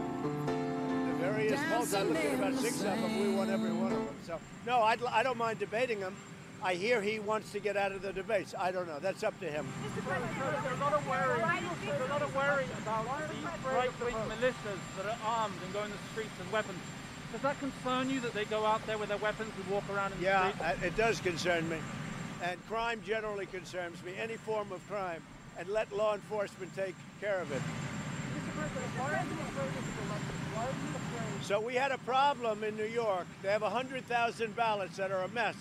[1.05, 3.19] the various polls, I looked at about six of them.
[3.19, 4.15] We won every one of them.
[4.25, 6.15] So, no, I'd, I don't mind debating him.
[6.63, 8.55] I hear he wants to get out of the debates.
[8.57, 8.97] I don't know.
[8.99, 9.67] That's up to him.
[9.93, 11.43] There's a lot of worry.
[11.86, 15.91] There's a lot of worry about the right-wing militias that are armed and go in
[15.91, 16.80] the streets and weapons.
[17.32, 20.13] Does that concern you that they go out there with their weapons and walk around
[20.13, 20.61] in the yeah, street?
[20.61, 21.78] Yeah, it does concern me.
[22.41, 25.21] And crime generally concerns me, any form of crime,
[25.57, 27.61] and let law enforcement take care of it.
[31.41, 33.28] So we had a problem in New York.
[33.41, 35.55] They have 100,000 ballots that are a mess.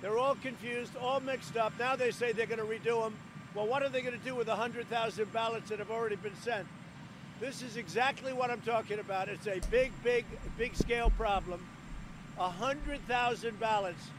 [0.00, 1.72] They're all confused, all mixed up.
[1.78, 3.16] Now they say they're going to redo them.
[3.54, 6.66] Well, what are they going to do with 100,000 ballots that have already been sent?
[7.40, 9.28] This is exactly what I'm talking about.
[9.28, 10.24] It's a big, big,
[10.56, 11.66] big scale problem.
[12.36, 14.10] 100,000 ballots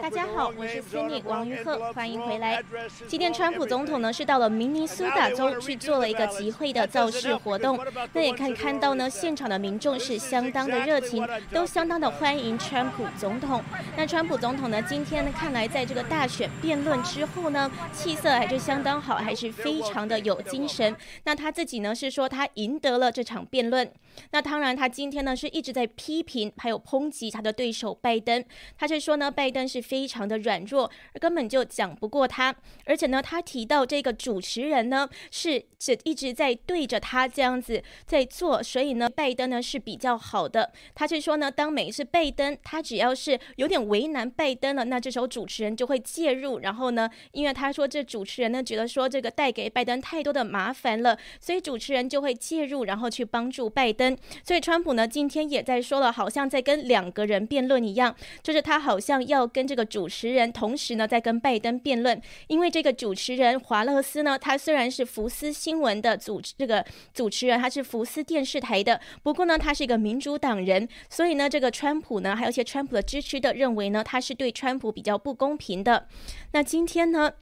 [0.00, 2.62] 大家好，我是 Cindy 王玉鹤，欢迎回来。
[3.06, 7.78] 今天川普总统呢是到了明尼苏达州去做了一个集会的造势活动。
[8.14, 13.62] 那也可以看到呢，现场的民众是相当的热情，都相当的欢迎川普总统。
[13.98, 20.96] 那川普总统呢，今天呢看来在这个大选辩论之后呢，气色还是相当好，还是非常的有精神。
[21.24, 23.92] 那他自己呢是说他赢得了这场辩论。
[24.30, 28.42] 那当然他今天呢是一直在批评还有抨击他的对手拜登。
[28.78, 29.18] 他是说。
[29.18, 30.88] 呢，拜登是非常的软弱，
[31.20, 32.54] 根本就讲不过他。
[32.84, 40.72] 而且呢，他提到这个主持人呢是只一直在对着他这样子在做，所以呢，拜登呢是比较好的。
[40.94, 46.60] 他是说呢，当每一次拜登他只要是有点为难拜登了，那这时候主持人就会介入。
[46.60, 54.07] 然后呢，因为他说这主持人呢觉得说这个带给拜登太多的麻烦了，所以主持人就会介入，然后去帮助拜登。
[54.44, 62.20] 所以川普呢今天也在说了，好像在跟两个人辩论一样，就是他好像要跟这个主持人同时呢在跟拜登辩论。
[62.46, 76.06] 因为这个主持人华勒斯呢，他虽然是福斯新闻的主这个主持人，他是福斯电视台的，不过呢他是一个民主党人，所以呢这个川普呢还有一些川普的支持的认为呢他是对川普比较不公平的。
[76.52, 77.32] 那今天呢？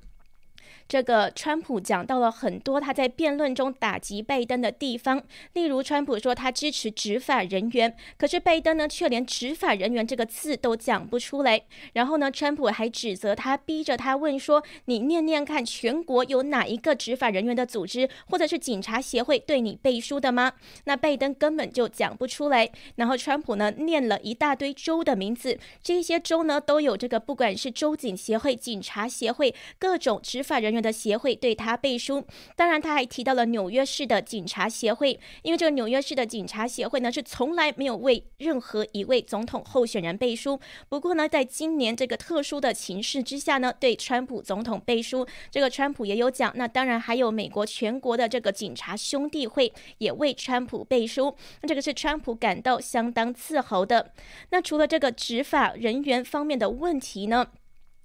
[0.88, 5.22] 这个川普讲到了很多他在辩论中打击拜登的地方，
[5.54, 11.62] 例如川普说他支持执法人员，可是拜登呢却连执法人员这个字都讲不出来。
[11.94, 20.52] 然后呢，川普还指责他，逼着他问说：“你念念看，全国有哪一个执法人员的组织或者是警察协会对你背书的吗？”
[20.84, 22.70] 那拜登根本就讲不出来。
[22.96, 30.86] 然后川普呢念了一大堆州的名字，这些州呢都有这个不管是州警协会、警察协会各种执法人员员。
[30.86, 32.24] 的协会对他背书，
[32.54, 40.60] 当然他还提到了纽约市的警察协会，因为这个纽约市的警察协会呢是从来没有为任何一位总统候选人背书。
[40.88, 46.52] 不过呢，在今年这个特殊的情势之下呢，对川普总统背书，这个川普也有讲。
[46.54, 54.12] 那当然还有美国全国的这个警察兄弟会也为川普背书，那这个是川普感到相当自豪的。
[54.50, 57.48] 那除了这个执法人员方面的问题呢？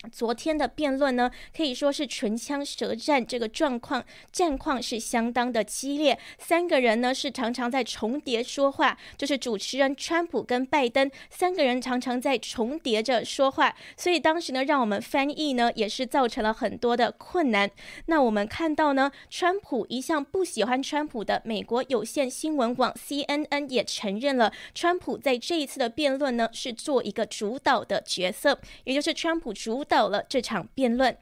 [0.09, 6.17] 昨天的辩论呢，可以说是唇枪舌战，这个状况战况是相当的激烈。
[6.39, 17.69] 三个人呢是常常在重叠说话，就是主持人川普跟拜登三个人常常在重叠着说话，所以当时呢，让我们翻译呢也是造成了很多的困难。
[18.07, 29.85] 那我们看到呢，川普一向不喜欢川普的美国有线新闻网 CNN 也承认了，川普在这一次的辩论呢是做一个主导的角色，也就是川普主。
[29.91, 31.17] 到了这场辩论。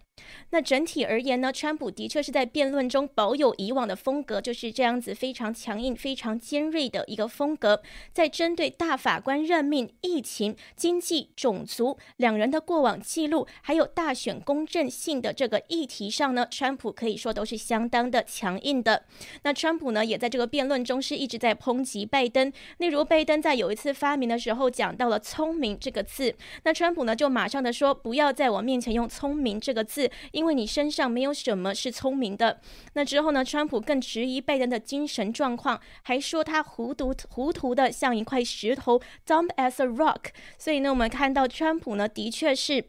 [0.51, 7.82] 那整体而言呢，川普的确是在辩论中保有以往的风格，就是这样子非常强硬、非常尖锐的一个风格。
[8.11, 19.05] 在针对大法官任命、疫情、经济、种族两人的过往记录，还有大选公正性的这个议题上呢，川普可以说都是相当的强硬的。
[19.43, 22.51] 那川普呢，也在这个辩论中是一直在抨击拜登。
[22.78, 32.62] 例如，拜登在有一次发明的时候讲到了“聪明”这个字，那川普呢就马上的说：“不要在我面前用‘聪明’这个字。”因为你身上没有什么是聪明的。
[32.93, 33.43] 那之后呢？
[33.43, 40.26] 川普更质疑拜登的精神状况，还说他糊涂糊涂的像一块石头，dumb as a rock。
[40.57, 42.86] 所以呢，我们看到川普呢，的确是。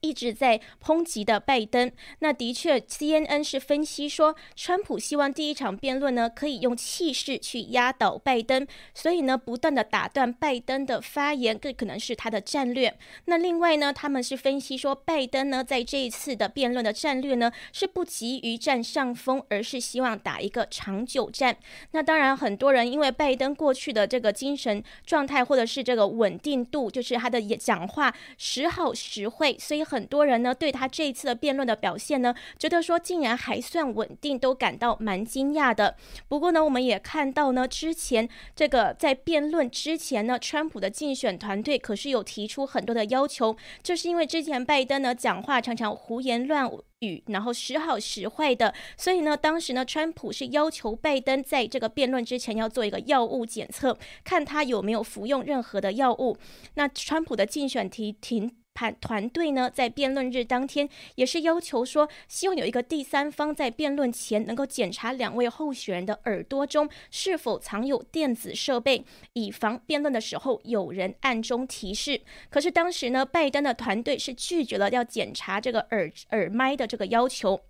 [0.00, 12.98] 一直在抨击的拜登，那的确，CNN 是分析说，川普希望第一场辩论呢，可以用气势去压倒拜登，所以呢，不断的打断拜登的发言，这可能是他的战略。
[13.26, 21.56] 那另外呢，他们是分析说，拜登呢，在这一次的辩论的战略呢，是不急于占上风，而是希望打一个长久战。
[21.92, 29.81] 那当然，很多人因为拜登过去的这个精神状态，或者是这个稳定度，就是他的讲话时好时坏，所以。
[29.82, 35.96] 很多人呢对他这一次的辩论的表现呢，觉得说竟然还算稳定，都感到蛮惊讶的。
[36.28, 46.70] 不过呢，我们也看到呢，之前这个在辩论之前呢，川普的竞选团队可是有提出很多的要求，就是因为之前拜登呢讲话常常胡言乱
[47.00, 56.36] 语，然后时好时坏的，所以呢，当时呢，川普是要求拜登在这个辩论之前要做一个药物检测，看他有没有服用任何的药物。
[56.74, 58.61] 那川普的竞选提停。
[58.74, 69.04] 判团队呢，在辩论日当天也是要求说，希望有一个第三方在辩论前能够检查两位候选人的耳朵中是否藏有电子设备，
[69.34, 72.20] 以防辩论的时候有人暗中提示。
[72.50, 77.60] 可是当时呢，拜登的团队是拒绝了要检查这个耳耳麦的这个要求。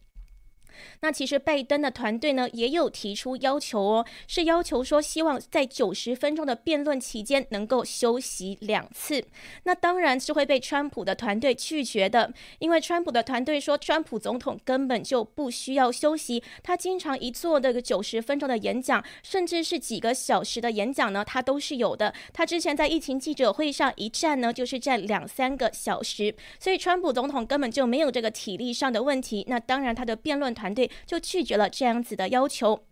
[1.00, 9.22] 那其实拜登的团队呢也有提出要求哦，是要求说希望在九十分钟的辩论期间能够休息两次。
[9.64, 22.12] 那当然是会被川普的团队拒绝的，因为川普的团队说川普总统根本就不需要休息，他经常一做这个九十分钟的演讲，甚至是几个小时的演讲呢，他都是有的。
[22.32, 29.44] 他之前在疫情记者会上一站呢就是站两三个小时，所以川普总统根本就没有这个体力上的问题。
[29.48, 30.61] 那当然他的辩论团。
[30.62, 32.84] 团队就拒绝了这样子的要求。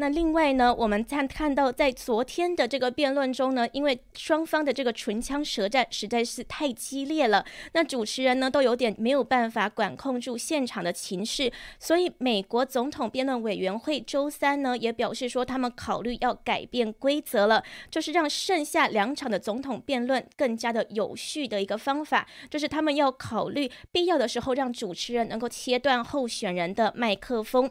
[0.00, 27.68] 那另外呢，我们看看到在昨天的这个辩论中呢，因为双方的这个唇枪舌战实在是太激烈了，那主持人呢都有点没有办法管控住现场的情势，所以美国总统辩论委员会周三呢也表示说，他们考虑要改变规则了，就是让剩下两场的总统辩论更加的有序的一个方法，就是他们要考虑必要的时候让主持人能够切断候选人的麦克风。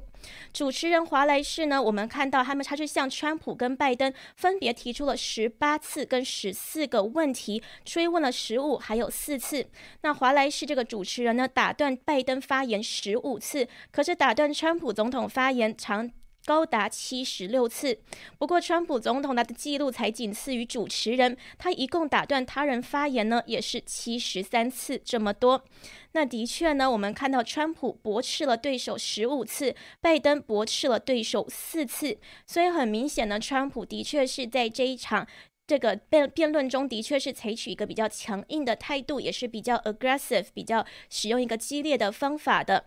[0.51, 1.81] 主持人华莱士呢？
[1.81, 9.67] 我们看看到他们，他是向川普跟拜登分别提出了十八次跟十四个问题，追问了十五还有四次。
[10.01, 16.09] 那华莱士这个主持人呢，打断拜登发言十五次，可是打断川普总统发言长。
[16.47, 17.99] 高达七十六次，
[18.39, 25.65] 不过川普总统他的记录才仅次于主持人，他一共打断他人发言呢，也是七十三次这么多。
[26.13, 35.27] 那的确呢，我们看到川普驳斥了对手十五次，拜登驳斥了对手四次，所以很明显呢，川普的确是在这一场
[35.67, 42.85] 这个辩辩论中的确是采取一个比较强硬的态度，也是比较 aggressive，比较使用一个激烈的方法的。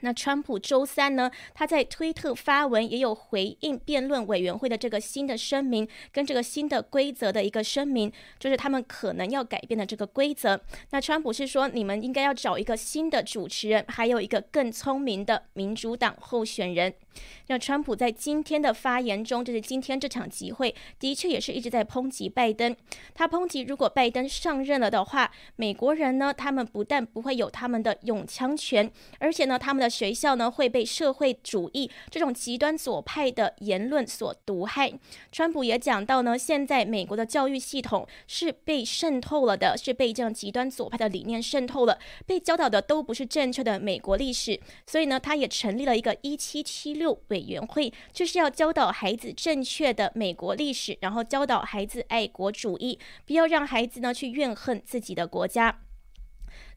[0.00, 10.60] 那川普周三呢，他在推特发文，也有回应辩论委员会的这个新的声明，跟这个新的规则的一个声明，就是他们可能要改变的这个规则。
[10.90, 16.94] 那川普是说，你们应该要找一个新的主持人，还有一个更聪明的民主党候选人。
[17.46, 22.74] 让川普在今天的发言中，就是今天这场集会，的确也是一直在抨击拜登。
[23.14, 34.92] 他抨击，如果拜登上任了的话，美国人呢，他们不但不会有他们的拥枪权，而且呢，他们的学校呢会被社会主义这种极端左派的言论所毒害。
[35.30, 44.58] 川普也讲到呢，现在美国的教育系统是被渗透了的，是被这样极端左派的理念渗透了，被教导的都不是正确的美国历史。
[44.86, 47.05] 所以呢，他也成立了一个一七七六。
[47.28, 55.80] 委员会就是要教导孩子正确的美国历史，然后教导孩子爱国主义，不要让孩子呢去怨恨自己的国家。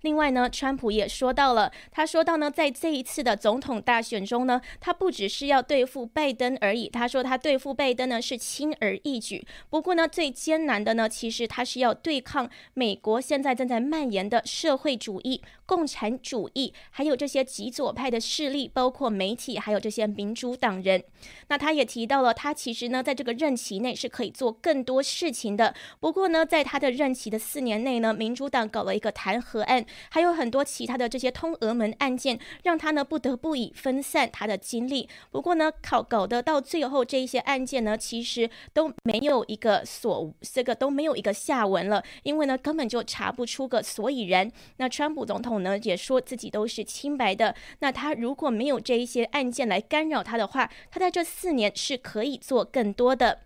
[0.02, 6.88] 另外呢，川普也说到了，他说到呢，在这一次的总统大选中呢，他不只是要对付拜登而已。
[6.88, 21.04] 他说他对付拜登呢是轻而易举，不过呢，最艰难的呢，其实他是要对抗美国现在正在蔓延的社会主义、共产主义，还有这些极左派的势力，包括媒体，还有这些民主党人。
[21.50, 25.76] 那他也提到了，他其实呢，在这个任期内是可以做更多事情的。
[26.00, 29.86] 不过呢，在他的任期的四年内呢，民主党搞了一个弹劾案。
[30.10, 35.08] 还有很多其他的这些通俄门案件，让他呢不得不以分散他的精力。
[35.32, 44.52] 不过呢，考搞得到最后这一些案件呢，其实都没有一个所这个都没有一个下文了，因为呢根本就查不出个所以然。
[44.78, 47.56] 那川普总统呢也说自己都是清白的。
[47.80, 53.40] 那他如果没有这一些案件来干扰他的话，他在这四年是可以做更多的。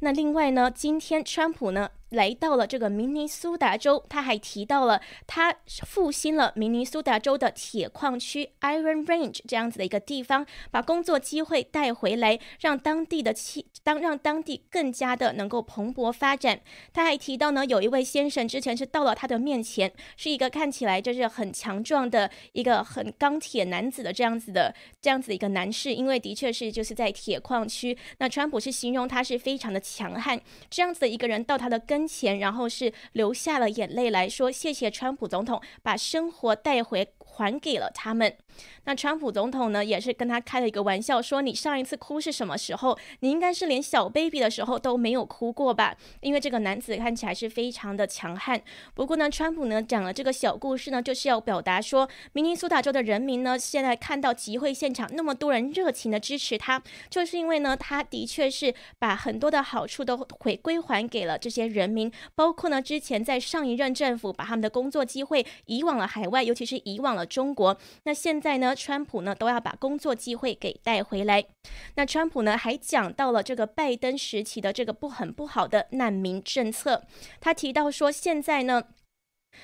[0.00, 1.90] 那另外呢，今天川普呢？
[2.16, 5.54] 来到了这个明尼苏达州，他还提到了他
[5.86, 16.58] 复兴了明尼苏达州的铁矿区 Iron Range 这样子的一个地方，把工作机会带回来，让当地的气当让当地更加的能够蓬勃发展。
[16.94, 30.40] 他还提到呢，有一位先生之前是到了他的面前，是一个看起来就是很强壮的一个很钢铁男子的这样子的这样子的一个男士，因为的确是就是在铁矿区，那川普是形容他是非常的强悍，
[30.70, 32.05] 这样子的一个人到他的跟。
[32.06, 38.34] 前，然后是流下了眼泪来说：“谢谢川普总统，把生活带回。”还给了他们。
[38.84, 42.98] 那川普总统呢，也是跟他开了一个玩笑，说：“你上一次哭是什么时候？
[43.20, 45.96] 你应该是连小 baby 的时候都没有哭过吧？
[46.20, 48.60] 因为这个男子看起来是非常的强悍。
[48.94, 68.76] 不过呢，川普呢讲了这个小故事呢，就是要表达说，明尼苏达州的人民呢，现在看到集会现场那么多人热情的支持他，就是因为呢，他的确是把很多的好处都回归还给了这些人民，包括呢，之前在上一任政府把他们的工作机会移往了海外，尤其是移往了。”中国，那现在在呢？
[68.76, 71.44] 川普呢都要把工作机会给带回来。
[71.96, 77.02] 那川普呢还讲到了这个拜登时期的这个不很不好的难民政策。
[77.40, 78.84] 他提到说，现在呢。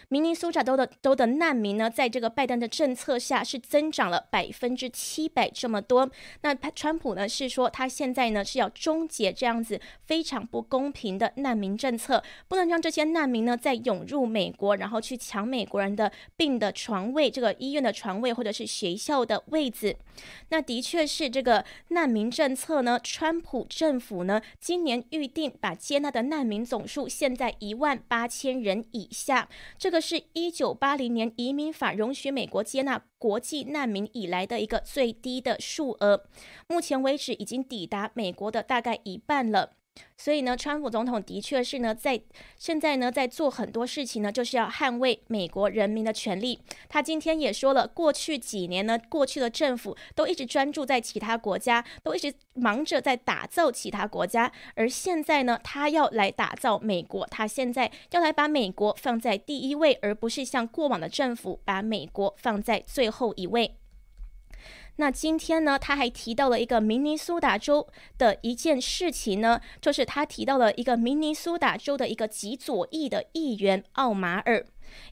[0.09, 6.11] 明尼苏达州的州的难民呢，在这个拜登的政策下是增长了百分之七百这么多。
[6.43, 19.97] 那川普呢是说，他现在呢是要终结这样子非常不公平的难民政策，不能让这些难民呢再涌入美国，然后去抢美国人的病的床位、这个医院的床位或者是学校的位置。
[20.49, 29.49] 那的确是这个难民政策呢，川普政府呢今年预定把接纳的难民总数限在一万八千人以下。
[29.83, 36.24] 这个是一九八零年移民法容许美国接纳国际难民以来的一个最低的数额，
[36.68, 39.72] 目前为止已经抵达美国的大概一半了。
[40.16, 42.20] 所以呢，川普总统的确是呢，在
[42.57, 46.61] 现在呢，在做很多事情呢，就是要捍卫美国人民的权利。
[46.88, 63.76] 他今天也说了，过去几年呢，过去的政府都一直专注在其他国家，都一直忙着在打造其他国家，而现在呢，他要来打造美国，他现在要来把美国放在第一位，而不是像过往的政府把美国放在最后一位。
[64.97, 67.88] 那今天呢，他还提到了一个明尼苏达州
[68.18, 74.64] 的一件事情呢，就是他提到了一个明尼苏达州的一个极左翼的议员奥马尔。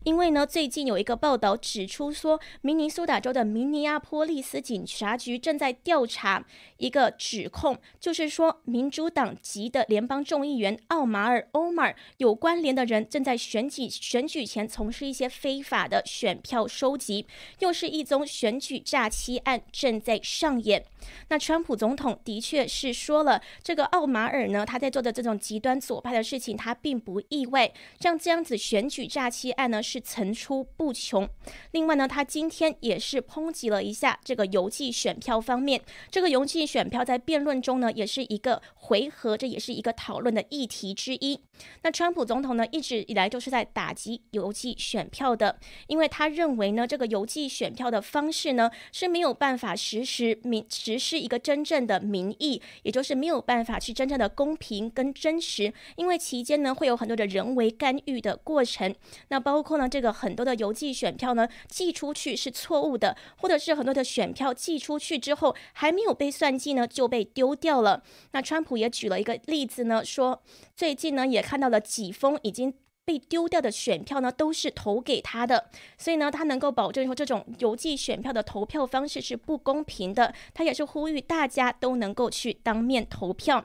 [0.04, 6.44] 因为呢，最近有一个报道指出说，明尼苏达州的明尼阿波利斯警察局正在调查
[6.78, 17.26] 一个指控，就是说民主党籍的联邦众议员奥马尔·欧马尔有关联的人正在选举选举前从事一些非法的选票收集，
[17.60, 20.84] 又是一宗选举诈欺案正在上演。
[21.28, 27.70] 那川普总统的确是说了，这个奥马尔呢，他在做的这种极端左派的事情，他并不意外。
[27.98, 31.28] 像这样子选举诈欺案呢，是层出不穷。
[31.72, 35.80] 另外呢，他今天也是抨击了一下这个邮寄选票方面。
[36.10, 41.40] 这个邮寄选票在辩论中呢，也是一个回合，这也是一个讨论的议题之一。
[41.82, 50.66] 那川普总统呢，一直以来就是在打击邮寄选票的，因为他认为呢，这个邮寄选票的方式呢，是没有办法实施民。
[50.68, 58.94] 实施一个真正的民意，也就是没有办法去真正的公平跟真实，因为期间呢会有很多的人为干预的过程。
[59.28, 68.02] 那包包括呢这个很多的邮寄选票呢寄出去是错误的，或者是很多的选票寄出去之后还没有被算计呢就被丢掉了。
[68.32, 70.42] 那川普也举了一个例子呢，说
[70.74, 72.72] 最近呢也看到了几封已经。
[73.02, 80.32] 被丢掉的选票呢，都是投给他的，所以呢，他能够保证说这种邮寄选票的投票方式是不公平的。
[80.54, 83.64] 他也是呼吁大家都能够去当面投票。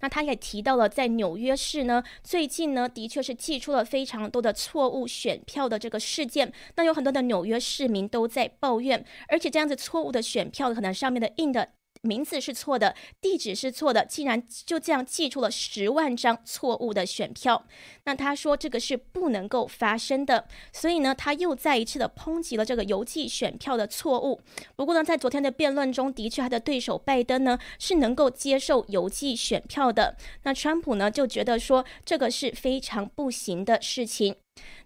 [0.00, 6.52] 那他也提到了，在纽约市呢，最近呢，的确是寄出了非常多的错误选票的这个事件。
[6.76, 11.75] 那有很多的纽约市民都在抱怨，而且这样子错误的选票可能上面的印的。
[12.06, 17.66] 名字是错的，地址是错的，竟然就这样寄出了十万张错误的选票。
[18.04, 24.40] 那他说这个是不能够发生的，所以呢，他又再一次的抨击了这个邮寄选票的错误。
[24.76, 30.16] 不过呢，在昨天的辩论中，的确他的对手拜登呢是能够接受邮寄选票的。
[30.44, 34.36] 那川普呢就觉得说这个是非常不行的事情。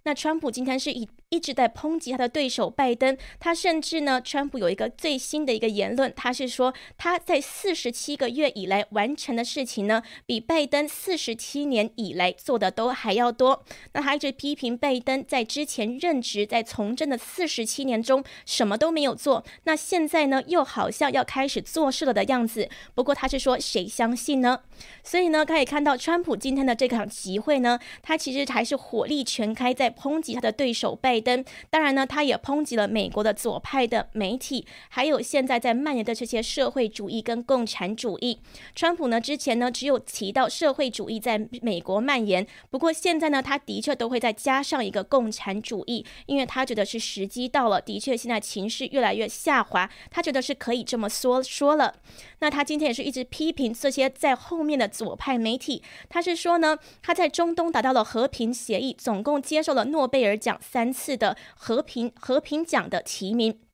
[0.05, 13.62] 那川普今天是一一直在抨击他的对手拜登，他甚至呢，川普有一个最新的一个言论，他是说他在四十七个月以来完成的事情呢，比拜登四十七年以来做的都还要多。
[13.92, 22.68] 那他一直批评拜登在之前任职在从政的四十七年中什么都没有做，那现在呢又好像要开始做事了的样子。
[22.94, 24.61] 不过他是说谁相信呢？
[25.05, 31.20] 所以呢，可以看到川普今天的这场集会呢，他其实还是火力全开在抨击他的对手拜。
[31.20, 38.38] 登，当然呢，他也抨击了美国的左派的媒体，还有现在在蔓延的这些社会主义跟共产主义。
[38.74, 51.97] 川普呢，之前呢只有提到社会主义在美国蔓延，不过现在呢，他的确都会再加上一个共产主义，因为他觉得是时机到了，的确现在情势越来越下滑，他觉得是可以这么说说了。
[52.38, 63.69] 那他今天也是一直批评这些在后面的左派媒体，他是说呢，他在中东达到了和平协议，总共接受了诺贝尔奖三次的和平和平奖的提名。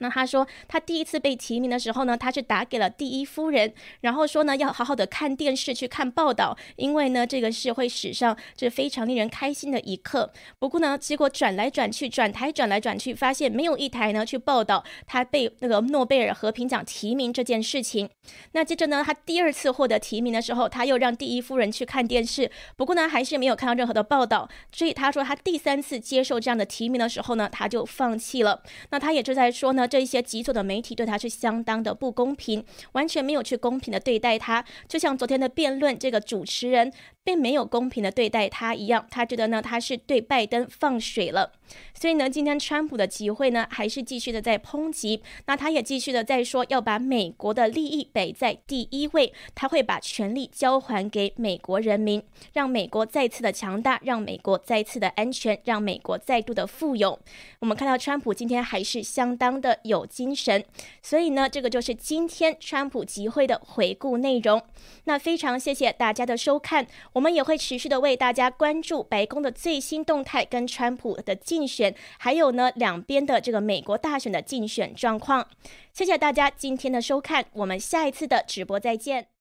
[0.00, 10.32] 那他说，他第一次被提名的时候呢，他是打给了第一夫人，然后说呢，要好好的看电视去看报道，因为呢，这个是会史上这非常令人开心的一刻。
[10.58, 18.10] 不过呢，结果转来转去，转台转来转去，发现没有一台呢去报道他被那个诺贝尔和平奖提名这件事情。
[18.50, 24.48] 那接着呢，他第二次获得提名的时候，他又让第一夫人去看电视，不过呢，还是没有看到任何的报道。
[24.72, 28.60] 所以他说，他第三次接受这样的提名的时候呢，他就放弃了。
[28.90, 29.83] 那他也就在说呢。
[29.86, 36.92] 这一些极左的媒体对他是相当的不公平，完全没有去公平的对待他，就像昨天的辩论，这个主持人。
[37.24, 41.52] 并没有公平的对待他一样，他觉得呢他是对拜登放水了，
[41.94, 52.22] 所以呢今天川普的集会呢还是继续的在抨击，那他也继续的在说要把美国的利益摆在第一位，他会把权力交还给美国人民，
[52.52, 57.18] 让美国再次的强大，让美国再次的安全，让美国再度的富有。
[57.60, 60.62] 我们看到川普今天还是相当的有精神。
[61.02, 64.62] 所以呢，这个就是今天川普集会的回顾内容。
[65.04, 75.48] 那非常谢谢大家的收看，我们也会持续的为大家关注白宫的最新动态，跟川普的竞选，还有呢两边的这个美国大选的竞选状况。
[75.92, 79.33] 谢谢大家今天的收看，我们下一次的直播再见。